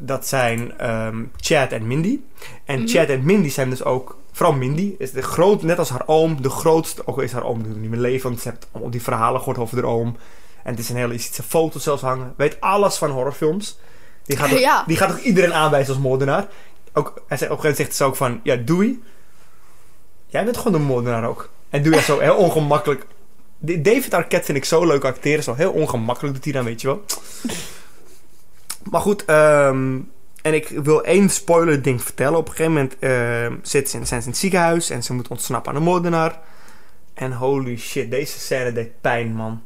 Dat 0.00 0.26
zijn 0.26 0.78
ehm, 0.78 1.24
Chad 1.36 1.70
en 1.72 1.86
Mindy. 1.86 2.20
En 2.64 2.78
Mhm. 2.78 2.88
Chad 2.88 3.08
en 3.08 3.24
Mindy 3.24 3.48
zijn 3.48 3.70
dus 3.70 3.84
ook... 3.84 4.18
Vooral 4.32 4.54
Mindy 4.54 4.94
is 4.98 5.10
de 5.12 5.22
groot, 5.22 5.62
net 5.62 5.78
als 5.78 5.88
haar 5.90 6.02
oom, 6.06 6.42
de 6.42 6.50
grootste... 6.50 7.06
Ook 7.06 7.16
al 7.16 7.22
is 7.22 7.32
haar 7.32 7.44
oom 7.44 7.56
natuurlijk 7.56 7.80
niet 7.82 7.90
meer 7.90 8.00
leven, 8.00 8.28
want 8.28 8.40
ze 8.42 8.48
heeft 8.48 8.66
allemaal 8.72 8.90
die 8.90 9.02
verhalen 9.02 9.38
gehoord 9.40 9.58
over 9.58 9.76
haar 9.76 9.86
oom. 9.92 10.16
En 10.62 10.70
het 10.70 10.78
is 10.78 10.88
een 10.88 10.96
hele... 10.96 11.12
Je 11.12 11.18
ziet 11.18 11.34
zijn 11.34 11.46
foto's 11.46 11.82
zelfs 11.82 12.02
hangen. 12.02 12.34
Weet 12.36 12.60
alles 12.60 12.96
van 12.96 13.10
horrorfilms. 13.10 13.78
Die 14.24 14.36
gaat, 14.36 14.52
ook, 14.52 14.58
Ja. 14.58 14.84
die 14.86 14.96
gaat 14.96 15.10
ook 15.10 15.18
iedereen 15.18 15.52
aanwijzen 15.54 15.94
als 15.94 16.02
moordenaar. 16.02 16.46
Ook, 16.92 17.22
hij 17.26 17.36
zegt, 17.38 17.50
op 17.50 17.56
een 17.56 17.62
gegeven 17.62 17.62
moment 17.62 17.76
zegt 17.76 17.94
ze 17.96 18.04
ook 18.04 18.16
van... 18.16 18.40
Ja, 18.42 18.56
Dewey, 18.56 18.98
jij 20.26 20.44
bent 20.44 20.56
gewoon 20.56 20.72
de 20.72 20.78
moordenaar 20.78 21.28
ook. 21.28 21.48
En 21.70 21.82
Dewey 21.82 21.98
is 21.98 22.04
zo 22.04 22.18
heel 22.18 22.36
ongemakkelijk... 22.36 23.06
David 23.58 24.14
Arquette 24.14 24.44
vind 24.46 24.58
ik 24.58 24.64
zo 24.64 24.86
leuk 24.86 25.04
acteren. 25.04 25.42
Zo 25.44 25.54
heel 25.54 25.70
ongemakkelijk 25.72 26.34
doet 26.34 26.44
hij 26.44 26.52
dan, 26.52 26.64
weet 26.64 26.80
je 26.80 26.86
wel. 26.86 27.04
Maar 28.90 29.00
goed, 29.00 29.24
ehm, 29.24 29.98
en 30.42 30.54
ik 30.54 30.68
wil 30.68 31.04
één 31.04 31.28
spoiler 31.28 31.82
ding 31.82 32.02
vertellen. 32.02 32.38
Op 32.38 32.48
een 32.48 32.54
gegeven 32.54 32.72
moment 32.72 32.98
ehm, 32.98 33.56
zitten 33.62 33.90
ze 33.90 33.98
in, 33.98 34.06
zijn 34.06 34.20
ze 34.20 34.26
in 34.26 34.32
het 34.32 34.40
ziekenhuis 34.40 34.90
en 34.90 35.02
ze 35.02 35.12
moeten 35.12 35.32
ontsnappen 35.32 35.72
aan 35.72 35.78
de 35.78 35.84
moordenaar. 35.84 36.40
En 37.14 37.32
holy 37.32 37.76
shit, 37.76 38.10
deze 38.10 38.38
scène 38.38 38.72
deed 38.72 39.00
pijn, 39.00 39.34
man. 39.34 39.62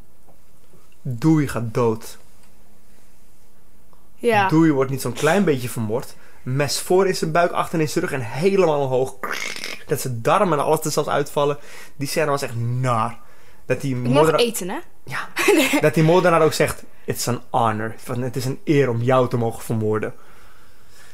Dewey 1.02 1.46
gaat 1.46 1.74
dood. 1.74 2.18
Ja. 4.16 4.48
Dewey 4.48 4.70
wordt 4.70 4.90
niet 4.90 5.00
zo'n 5.00 5.12
klein 5.12 5.44
beetje 5.44 5.68
vermoord. 5.68 6.14
Mes 6.42 6.80
voor 6.80 7.06
in 7.06 7.16
zijn 7.16 7.32
buik, 7.32 7.52
achter 7.52 7.80
in 7.80 7.88
zijn 7.88 8.04
rug 8.04 8.14
en 8.14 8.26
helemaal 8.26 8.80
omhoog. 8.80 9.16
Dat 9.86 10.00
zijn 10.00 10.22
darmen 10.22 10.58
en 10.58 10.64
alles 10.64 10.80
er 10.84 10.90
zelfs 10.90 11.08
uitvallen. 11.08 11.58
Die 11.96 12.08
scène 12.08 12.30
was 12.30 12.42
echt 12.42 12.56
naar. 12.56 13.18
Dat 13.66 13.80
die 13.80 13.96
eten, 14.36 14.68
hè? 14.68 14.78
Ja, 15.08 15.28
dat 15.80 15.94
die 15.94 16.02
moordenaar 16.02 16.42
ook 16.42 16.52
zegt: 16.52 16.82
It's 17.04 17.28
an 17.28 17.42
honor. 17.50 17.94
Van, 17.96 18.22
het 18.22 18.36
is 18.36 18.44
een 18.44 18.60
eer 18.64 18.88
om 18.88 19.02
jou 19.02 19.28
te 19.28 19.36
mogen 19.36 19.62
vermoorden. 19.62 20.14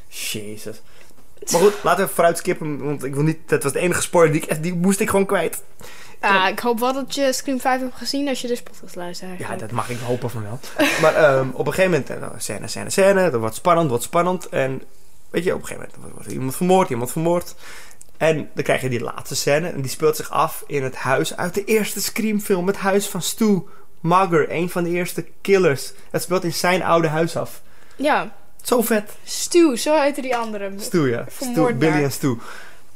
Jezus. 0.09 0.83
Maar 1.53 1.61
goed, 1.61 1.75
laten 1.83 2.07
we 2.07 2.13
vooruit 2.13 2.39
skippen. 2.39 2.85
Want 2.85 3.05
ik 3.05 3.15
wil 3.15 3.23
niet. 3.23 3.39
Dat 3.47 3.63
was 3.63 3.73
de 3.73 3.79
enige 3.79 4.03
spoiler 4.03 4.33
die 4.33 4.43
ik 4.43 4.49
echt. 4.49 4.63
Die 4.63 4.75
moest 4.75 5.01
ik 5.01 5.11
gewoon 5.11 5.27
kwijt. 5.27 5.63
Ja, 6.21 6.49
ik 6.49 6.59
hoop 6.59 6.79
wel 6.81 6.93
dat 6.93 7.15
je 7.15 7.33
Scream 7.33 7.61
5 7.61 7.81
hebt 7.81 7.97
gezien 7.97 8.29
als 8.29 8.41
je 8.41 8.49
deze 8.49 8.63
podcast 8.63 8.97
luistert. 8.97 9.31
Ja, 9.31 9.37
eigenlijk. 9.37 9.61
dat 9.61 9.71
mag 9.71 9.91
ik 9.91 9.99
hopen 9.99 10.31
van 10.31 10.43
wel. 10.43 10.59
Maar 11.03 11.15
ehm, 11.15 11.49
op 11.53 11.67
een 11.67 11.73
gegeven 11.73 11.91
moment, 11.91 12.11
eh, 12.11 12.21
nou, 12.21 12.33
scène, 12.37 12.69
scène, 12.69 12.91
scène. 12.91 13.31
Dat 13.31 13.41
wordt 13.41 13.55
spannend, 13.55 13.89
wordt 13.89 14.05
spannend. 14.05 14.49
En 14.49 14.83
weet 15.31 15.45
je, 15.45 15.55
op 15.55 15.61
een 15.61 15.67
gegeven 15.67 15.91
moment 15.97 16.15
wordt, 16.15 16.33
iemand 16.33 16.57
vermoord, 16.57 16.91
iemand 16.91 17.13
vermoord. 17.13 17.55
En 18.17 18.51
dan 18.55 18.65
krijg 18.65 18.81
je 18.81 18.89
die 18.89 19.01
laatste 19.01 19.37
scène. 19.37 19.69
En 19.69 19.81
die 19.81 19.91
speelt 19.91 20.17
zich 20.17 20.31
af 20.31 20.65
in 20.67 20.83
het 20.83 20.97
huis 20.97 21.37
uit 21.37 21.55
de 21.55 21.65
eerste 21.65 22.01
Scream-film. 22.01 22.67
Het 22.67 22.77
huis 22.77 23.09
van 23.09 23.23
Stu 23.23 23.63
Mager, 24.05 24.53
een 24.53 24.71
van 24.71 24.85
de 24.85 24.91
eerste 24.91 25.25
killers. 25.41 25.93
Het 26.11 26.23
speelt 26.23 26.45
in 26.45 26.53
zijn 26.53 26.83
oude 26.83 27.09
huis 27.09 27.37
af. 27.37 27.63
Ja. 27.97 28.33
Zo 28.63 28.83
vet. 28.83 29.11
Stu, 29.25 29.77
zo 29.77 30.01
heette 30.01 30.21
die 30.21 30.37
andere. 30.37 30.73
Stu, 30.79 31.11
ja. 31.11 31.25
Stu, 31.41 31.75
Billy 31.75 32.03
en 32.03 32.13
Stu. 32.13 32.29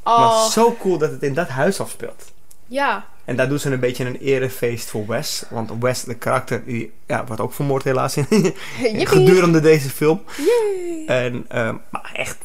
Oh, 0.03 0.19
Maar 0.19 0.51
zo 0.51 0.75
cool 0.79 0.97
dat 0.97 1.11
het 1.11 1.23
in 1.23 1.33
dat 1.33 1.47
huis 1.47 1.79
afspeelt. 1.79 2.23
ja. 2.67 3.05
En 3.25 3.35
daar 3.35 3.49
doen 3.49 3.59
ze 3.59 3.71
een 3.71 3.79
beetje 3.79 4.05
een 4.05 4.15
erefeest 4.15 4.89
voor 4.89 5.07
Wes. 5.07 5.43
Want 5.49 5.71
Wes, 5.79 6.03
de 6.03 6.15
karakter, 6.15 6.65
die 6.65 6.91
ja, 7.07 7.25
wordt 7.25 7.41
ook 7.41 7.53
vermoord 7.53 7.83
helaas 7.83 8.17
in, 8.17 8.25
gedurende 9.07 9.59
deze 9.59 9.89
film. 9.89 10.21
Yay. 10.37 11.05
En, 11.05 11.45
ehm, 11.47 11.75
maar 11.89 12.11
echt, 12.13 12.37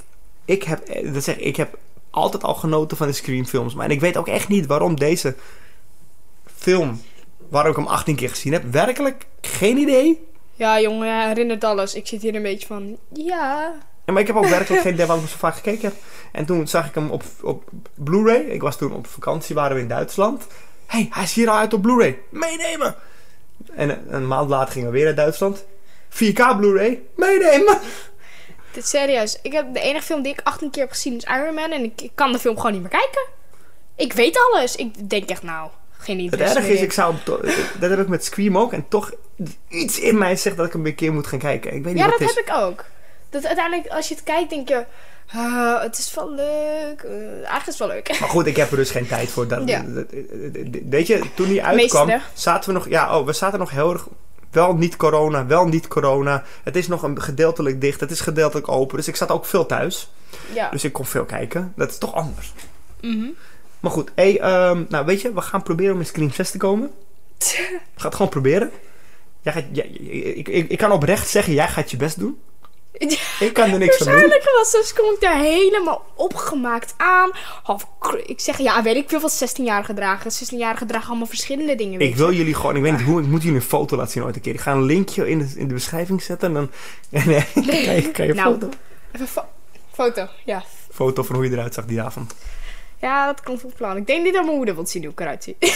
ik 0.45 0.63
heb, 0.63 0.81
eh, 0.89 1.13
dat 1.13 1.25
zeg, 1.25 1.37
ik, 1.37 1.45
ik 1.45 1.57
heb 1.57 1.79
altijd 2.11 2.43
al 2.45 2.55
genoten 2.55 2.97
van 2.97 3.07
de 3.07 3.13
Scream 3.13 3.47
films. 3.47 3.75
Maar 3.75 3.85
en 3.85 3.91
ik 3.91 4.01
weet 4.01 4.17
ook 4.17 4.29
echt 4.29 4.49
niet 4.49 4.67
waarom 4.67 4.99
deze 4.99 5.35
film, 6.57 7.01
waar 7.55 7.69
ik 7.69 7.77
hem 7.77 7.87
18 7.87 8.17
keer 8.17 8.29
gezien 8.29 8.53
heb, 8.53 8.63
werkelijk 8.71 9.27
geen 9.41 9.77
idee. 9.77 10.27
Ja, 10.55 10.81
jongen, 10.81 11.17
hij 11.17 11.27
herinnert 11.27 11.65
alles. 11.65 11.95
Ik 11.95 12.07
zit 12.07 12.23
hier 12.23 12.35
een 12.35 12.43
beetje 12.43 12.67
van, 12.67 12.97
ja. 13.13 13.75
Ja, 14.07 14.13
maar 14.13 14.21
ik 14.21 14.27
heb 14.27 14.37
ook 14.37 14.47
werkelijk 14.47 14.83
geen 14.83 14.93
idee 14.93 15.07
waarom 15.07 15.25
ik 15.25 15.31
zo 15.31 15.37
vaak 15.39 15.55
gekeken 15.55 15.89
heb. 15.89 15.95
En 16.33 16.45
toen 16.45 16.69
zag 16.69 16.87
ik 16.87 16.95
hem 16.95 17.11
op, 17.11 17.23
op 17.43 17.71
Blu-ray. 17.95 18.41
Ik 18.41 18.61
was 18.61 18.77
toen 18.77 18.93
op 18.93 19.07
vakantie, 19.07 19.55
waren 19.55 19.77
we 19.77 19.83
in 19.83 19.89
Duitsland. 19.89 20.47
Hé, 20.87 20.99
hey, 20.99 21.09
hij 21.11 21.23
is 21.23 21.33
hier 21.33 21.49
al 21.49 21.57
uit 21.57 21.73
op 21.73 21.83
Blu-ray. 21.83 22.19
Meenemen! 22.29 22.95
En 23.75 24.15
een, 24.15 24.27
maand 24.27 24.49
later 24.49 24.73
gingen 24.73 24.91
we 24.91 24.97
weer 24.97 25.05
naar 25.05 25.15
Duitsland. 25.15 25.65
4K 26.11 26.57
Blu-ray. 26.57 27.03
Meenemen! 27.17 27.79
Dit 28.73 28.87
serieus. 28.87 29.39
Ik 29.43 29.53
heb 29.53 29.75
de 29.75 29.81
enige 29.81 30.05
film 30.05 30.23
die 30.23 30.33
ik 30.33 30.41
18 30.45 30.71
keer 30.71 30.83
heb 30.83 30.93
gezien 30.93 31.17
is 31.17 31.25
Iron 31.25 31.55
Man. 31.55 31.71
En 31.71 31.85
ik, 31.85 32.01
ik 32.01 32.13
kan 32.15 32.33
de 32.33 32.39
film 32.39 32.57
gewoon 32.57 32.73
niet 32.73 32.81
meer 32.81 32.91
kijken. 32.91 33.27
Ik 33.97 34.13
weet 34.13 34.39
alles. 34.51 34.77
Ik 34.77 35.11
denk 35.11 35.29
echt, 35.29 35.43
nou, 35.43 35.71
geen 36.05 36.17
Het 36.17 36.25
interesse 36.25 36.59
erg 36.59 36.67
is, 36.67 36.81
ik 36.81 36.93
zou 36.93 37.15
dat 37.81 37.91
heb 37.91 37.99
ik 37.99 38.09
met 38.09 38.25
Scream 38.25 38.59
ook. 38.59 38.73
En 38.73 38.85
toch 38.89 39.13
iets 39.69 39.99
in 40.01 40.19
mij 40.19 40.37
zegt 40.37 40.57
dat 40.57 40.67
ik 40.67 40.73
hem 40.73 40.87
een 40.87 40.95
keer 40.95 41.13
moet 41.13 41.27
gaan 41.27 41.39
kijken. 41.39 41.73
Ik 41.75 41.85
weet 41.85 41.93
niet 41.95 42.03
Ja, 42.03 42.09
wat 42.11 42.19
dat 42.19 42.29
het 42.29 42.39
is. 42.39 42.45
heb 42.45 42.57
ik 42.57 42.63
ook. 42.63 42.85
Dat 43.31 43.47
uiteindelijk, 43.47 43.89
als 43.93 44.09
je 44.09 44.15
het 44.15 44.25
kijkt, 44.25 44.51
denk 44.51 44.69
je... 44.69 44.85
ah, 45.35 45.83
het 45.83 45.99
is 45.99 46.15
wel 46.15 46.31
leuk. 46.35 47.03
Eh, 47.03 47.13
eigenlijk 47.35 47.61
is 47.61 47.67
het 47.67 47.79
wel 47.79 47.89
leuk. 47.89 48.21
Maar 48.21 48.29
goed, 48.29 48.47
ik 48.47 48.57
heb 48.57 48.71
er 48.71 48.77
dus 48.77 48.91
geen 48.91 49.07
tijd 49.07 49.29
voor. 49.31 49.49
Dat, 49.49 49.69
Ja. 49.69 49.85
weet 50.89 51.07
je, 51.07 51.21
toen 51.35 51.49
die 51.49 51.65
uitkwam, 51.65 52.07
Meester. 52.07 52.29
zaten 52.35 52.69
we 52.73 52.79
nog... 52.79 52.89
Ja, 52.89 53.19
oh, 53.19 53.27
we 53.27 53.33
zaten 53.33 53.59
nog 53.59 53.71
heel 53.71 53.93
erg... 53.93 54.07
Wel 54.51 54.75
niet 54.77 54.97
corona, 54.97 55.47
wel 55.47 55.67
niet 55.67 55.89
corona. 55.89 56.43
Het 56.65 56.77
is 56.77 56.89
nog 56.89 57.03
een 57.03 57.23
gedeeltelijk 57.23 57.81
dicht, 57.81 58.01
het 58.01 58.11
is 58.11 58.21
gedeeltelijk 58.21 58.69
open. 58.69 58.97
Dus 58.97 59.09
ik 59.09 59.17
zat 59.17 59.31
ook 59.31 59.47
veel 59.47 59.67
thuis. 59.67 60.11
Ja. 60.53 60.71
Dus 60.71 60.85
ik 60.85 60.93
kon 60.93 61.05
veel 61.07 61.25
kijken. 61.25 61.73
Dat 61.77 61.91
is 61.91 61.99
toch 61.99 62.15
anders. 62.15 62.53
Mhm. 63.01 63.27
Maar 63.85 63.93
goed, 63.93 64.11
hey, 64.15 64.41
ehm, 64.41 64.85
nou 64.89 65.07
weet 65.07 65.21
je, 65.21 65.33
we 65.33 65.41
gaan 65.41 65.63
proberen 65.63 65.93
om 65.95 66.01
in 66.01 66.07
Scream 66.07 66.31
6 66.33 66.51
te 66.51 66.59
komen. 66.59 66.91
We 67.39 67.51
gaan 67.97 68.05
het 68.07 68.15
gewoon 68.15 68.29
proberen. 68.31 68.71
Jij 69.43 69.53
gaat, 69.53 69.65
jij- 69.73 69.87
ik, 70.35 70.49
ik, 70.49 70.69
ik 70.71 70.79
kan 70.79 70.93
oprecht 70.93 71.29
zeggen, 71.29 71.53
jij 71.53 71.69
gaat 71.69 71.91
je 71.91 71.97
best 71.97 72.19
doen. 72.19 72.39
Ik 73.41 73.51
kan 73.53 73.71
er 73.71 73.79
niks 73.79 74.01
aan 74.01 74.07
doen. 74.07 74.07
Waarschijnlijk 74.07 74.51
was 74.57 74.73
dus 74.73 74.93
kom 74.93 75.13
ik 75.15 75.21
daar 75.21 75.39
helemaal 75.41 76.05
opgemaakt 76.15 76.95
aan. 76.97 77.31
Half, 77.63 77.87
ik 78.27 78.41
zeg, 78.41 78.59
ja, 78.59 78.83
weet 78.83 78.97
ik 78.97 79.09
veel 79.09 79.21
wat 79.21 79.45
16-jarigen 79.45 79.95
dragen. 79.95 80.31
16-jarigen 80.33 80.87
dragen 80.87 81.09
allemaal 81.09 81.27
verschillende 81.27 81.75
dingen. 81.75 82.01
Ik 82.01 82.17
wil 82.17 82.33
jullie 82.33 82.55
gewoon, 82.55 82.77
ik 82.77 82.83
weet 82.83 82.93
niet 82.93 83.03
hoe, 83.03 83.21
ik 83.21 83.27
moet 83.27 83.43
jullie 83.43 83.57
een 83.57 83.65
foto 83.67 83.97
laten 83.97 84.13
zien 84.13 84.25
ooit 84.25 84.35
een 84.37 84.41
keer. 84.43 84.55
Ik 84.55 84.61
ga 84.61 84.73
een 84.73 84.83
linkje 84.83 85.29
in 85.29 85.39
de, 85.39 85.53
in 85.57 85.69
de 85.69 85.75
beschrijving 85.75 86.23
zetten 86.23 86.49
en 86.49 86.55
dan 86.55 86.71
nee, 87.27 87.45
kan 87.85 87.95
je, 87.95 88.11
kan 88.11 88.27
je 88.27 88.35
Nou. 88.35 88.53
foto, 88.53 88.69
Even 89.13 89.29
fo- 89.29 89.49
foto, 89.93 90.27
ja. 90.45 90.63
foto 90.93 91.23
van 91.23 91.37
hoe 91.37 91.45
je 91.45 91.51
eruit 91.51 91.75
zag 91.75 91.85
die 91.85 92.03
avond. 92.03 92.35
Ja, 93.05 93.27
dat 93.27 93.43
komt 93.43 93.65
op 93.65 93.73
plan. 93.77 93.97
Ik 93.97 94.07
denk 94.07 94.25
niet 94.25 94.35
dat 94.35 94.45
mijn 94.45 94.57
moeder 94.57 94.75
wilt 94.75 94.91
zien 94.91 95.03
hoe 95.03 95.13
ik 95.13 95.21
eruit 95.21 95.45
zie. 95.45 95.57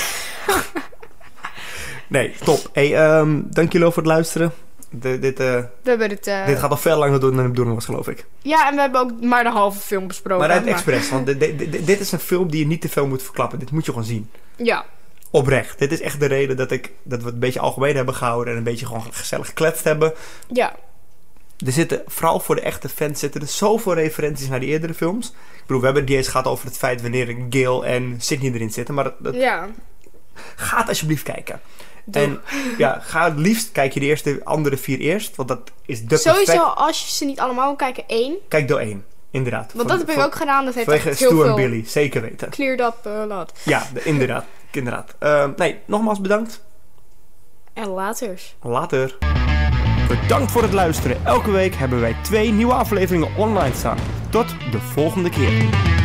Nee, 2.09 2.35
top. 2.45 2.59
Hey, 2.73 2.95
ehm, 2.97 3.41
dank 3.45 3.67
jullie 3.67 3.81
wel 3.81 3.93
voor 3.93 4.03
het 4.03 4.13
luisteren. 4.13 4.53
De, 4.91 5.19
dit, 5.19 5.41
eh, 5.41 5.47
We 5.83 5.91
hebben 5.91 6.09
het... 6.11 6.27
eh, 6.27 6.47
dit 6.47 6.59
gaat 6.59 6.71
al 6.71 6.77
veel 6.77 6.99
langer 6.99 7.21
door 7.21 7.31
dan 7.33 7.43
de 7.43 7.49
bedoeling 7.49 7.75
was, 7.77 7.85
geloof 7.85 8.09
ik. 8.09 8.27
Ja, 8.43 8.69
en 8.69 8.75
we 8.75 8.81
hebben 8.81 9.01
ook 9.01 9.21
maar 9.23 9.43
de 9.45 9.51
halve 9.51 9.79
film 9.81 10.07
besproken. 10.07 10.47
Maar 10.47 10.57
uit 10.57 10.65
maar- 10.65 10.73
expres, 10.75 11.11
want 11.11 11.27
dit, 11.27 11.41
dit, 11.41 11.59
dit- 11.59 11.87
dit 11.87 12.01
is 12.01 12.13
een 12.13 12.19
film 12.19 12.51
die 12.51 12.61
je 12.61 12.67
niet 12.67 12.81
te 12.81 12.89
veel 12.89 13.07
moet 13.07 13.23
verklappen. 13.23 13.59
Dit 13.59 13.71
moet 13.71 13.85
je 13.85 13.91
gewoon 13.91 14.07
zien. 14.07 14.31
Ja. 14.57 14.85
Oprecht. 15.31 15.79
Dit 15.79 15.93
is 15.93 16.01
echt 16.01 16.21
de 16.21 16.27
reden 16.27 16.57
dat, 16.57 16.71
ik, 16.71 16.93
dat 17.03 17.19
we 17.19 17.25
het 17.25 17.35
een 17.35 17.41
beetje 17.41 17.61
algemeen 17.61 17.97
hebben 17.97 18.15
gehouden 18.15 18.53
en 18.53 18.59
een 18.59 18.65
beetje 18.65 18.87
gewoon 18.87 19.05
gezellig 19.11 19.47
gekletst 19.47 19.85
hebben. 19.85 20.13
Ja. 20.53 20.75
Er 21.67 21.73
zitten, 21.73 22.03
vooral 22.07 22.41
voor 22.41 22.55
de 22.55 22.61
echte 22.61 22.89
fans, 22.89 23.19
zitten 23.21 23.41
er 23.41 23.47
zoveel 23.47 23.95
referenties 23.95 24.49
naar 24.49 24.61
die 24.61 24.69
eerdere 24.69 24.95
films. 24.95 25.27
Ik 25.29 25.61
bedoel, 25.67 25.79
we 25.79 25.85
hebben 25.85 26.03
het 26.03 26.11
niet 26.11 26.19
eens 26.21 26.29
gehad 26.29 26.47
over 26.47 26.67
het 26.67 26.77
feit 26.77 27.03
wanneer 27.03 27.37
Gail 27.51 27.87
en 27.87 28.17
Sydney 28.21 28.53
erin 28.53 28.71
zitten. 28.71 28.95
Maar 28.95 29.05
dat, 29.05 29.15
dat 29.19 29.35
Ja. 29.35 29.69
gaat 30.57 30.89
alsjeblieft 30.89 31.23
kijken. 31.23 31.61
Doe. 32.05 32.23
En 32.23 32.41
ja, 32.79 32.99
ga 33.03 33.25
het 33.25 33.39
liefst 33.39 33.73
kijk 33.73 33.93
je 33.95 34.01
de 34.01 34.07
eerste 34.07 34.41
andere 34.45 34.77
vier 34.77 34.99
eerst. 34.99 35.37
Want 35.37 35.49
dat 35.49 35.71
is 35.87 36.05
de 36.05 36.17
Sowieso, 36.17 36.45
perfect... 36.53 36.77
als 36.77 37.01
je 37.09 37.15
ze 37.15 37.25
niet 37.25 37.41
allemaal 37.41 37.67
wil 37.67 37.77
kijken, 37.77 38.05
één. 38.07 38.35
Kijk 38.49 38.69
door 38.69 38.79
één, 38.79 39.05
inderdaad. 39.31 39.73
Want 39.73 39.89
dat 39.89 39.99
heb 39.99 40.11
ik 40.11 40.19
ook 40.19 40.35
gedaan. 40.35 40.65
Dat 40.65 40.75
heeft 40.75 40.89
echt 40.89 41.05
heel 41.05 41.15
Stu 41.15 41.27
en 41.29 41.37
veel 41.45 41.55
Billy, 41.55 41.85
zeker 41.87 42.21
weten. 42.23 42.51
cleared 42.51 42.81
up 42.81 42.95
eh. 43.07 43.41
Ja, 43.65 43.87
de- 43.95 44.03
inderdaad. 44.03 44.45
inderdaad. 44.71 45.15
Ehm, 45.19 45.53
nee, 45.57 45.79
nogmaals 45.85 46.21
bedankt. 46.21 46.63
En 47.73 47.89
later. 47.89 48.41
Later. 48.63 49.17
Bedankt 50.09 50.51
voor 50.51 50.63
het 50.63 50.73
luisteren. 50.73 51.25
Elke 51.25 51.51
week 51.51 51.75
hebben 51.75 52.01
wij 52.01 52.17
twee 52.23 52.53
nieuwe 52.53 52.73
afleveringen 52.73 53.37
online 53.37 53.75
staan. 53.75 53.99
Tot 54.31 54.49
de 54.71 54.79
volgende 54.79 55.31
keer. 55.31 55.98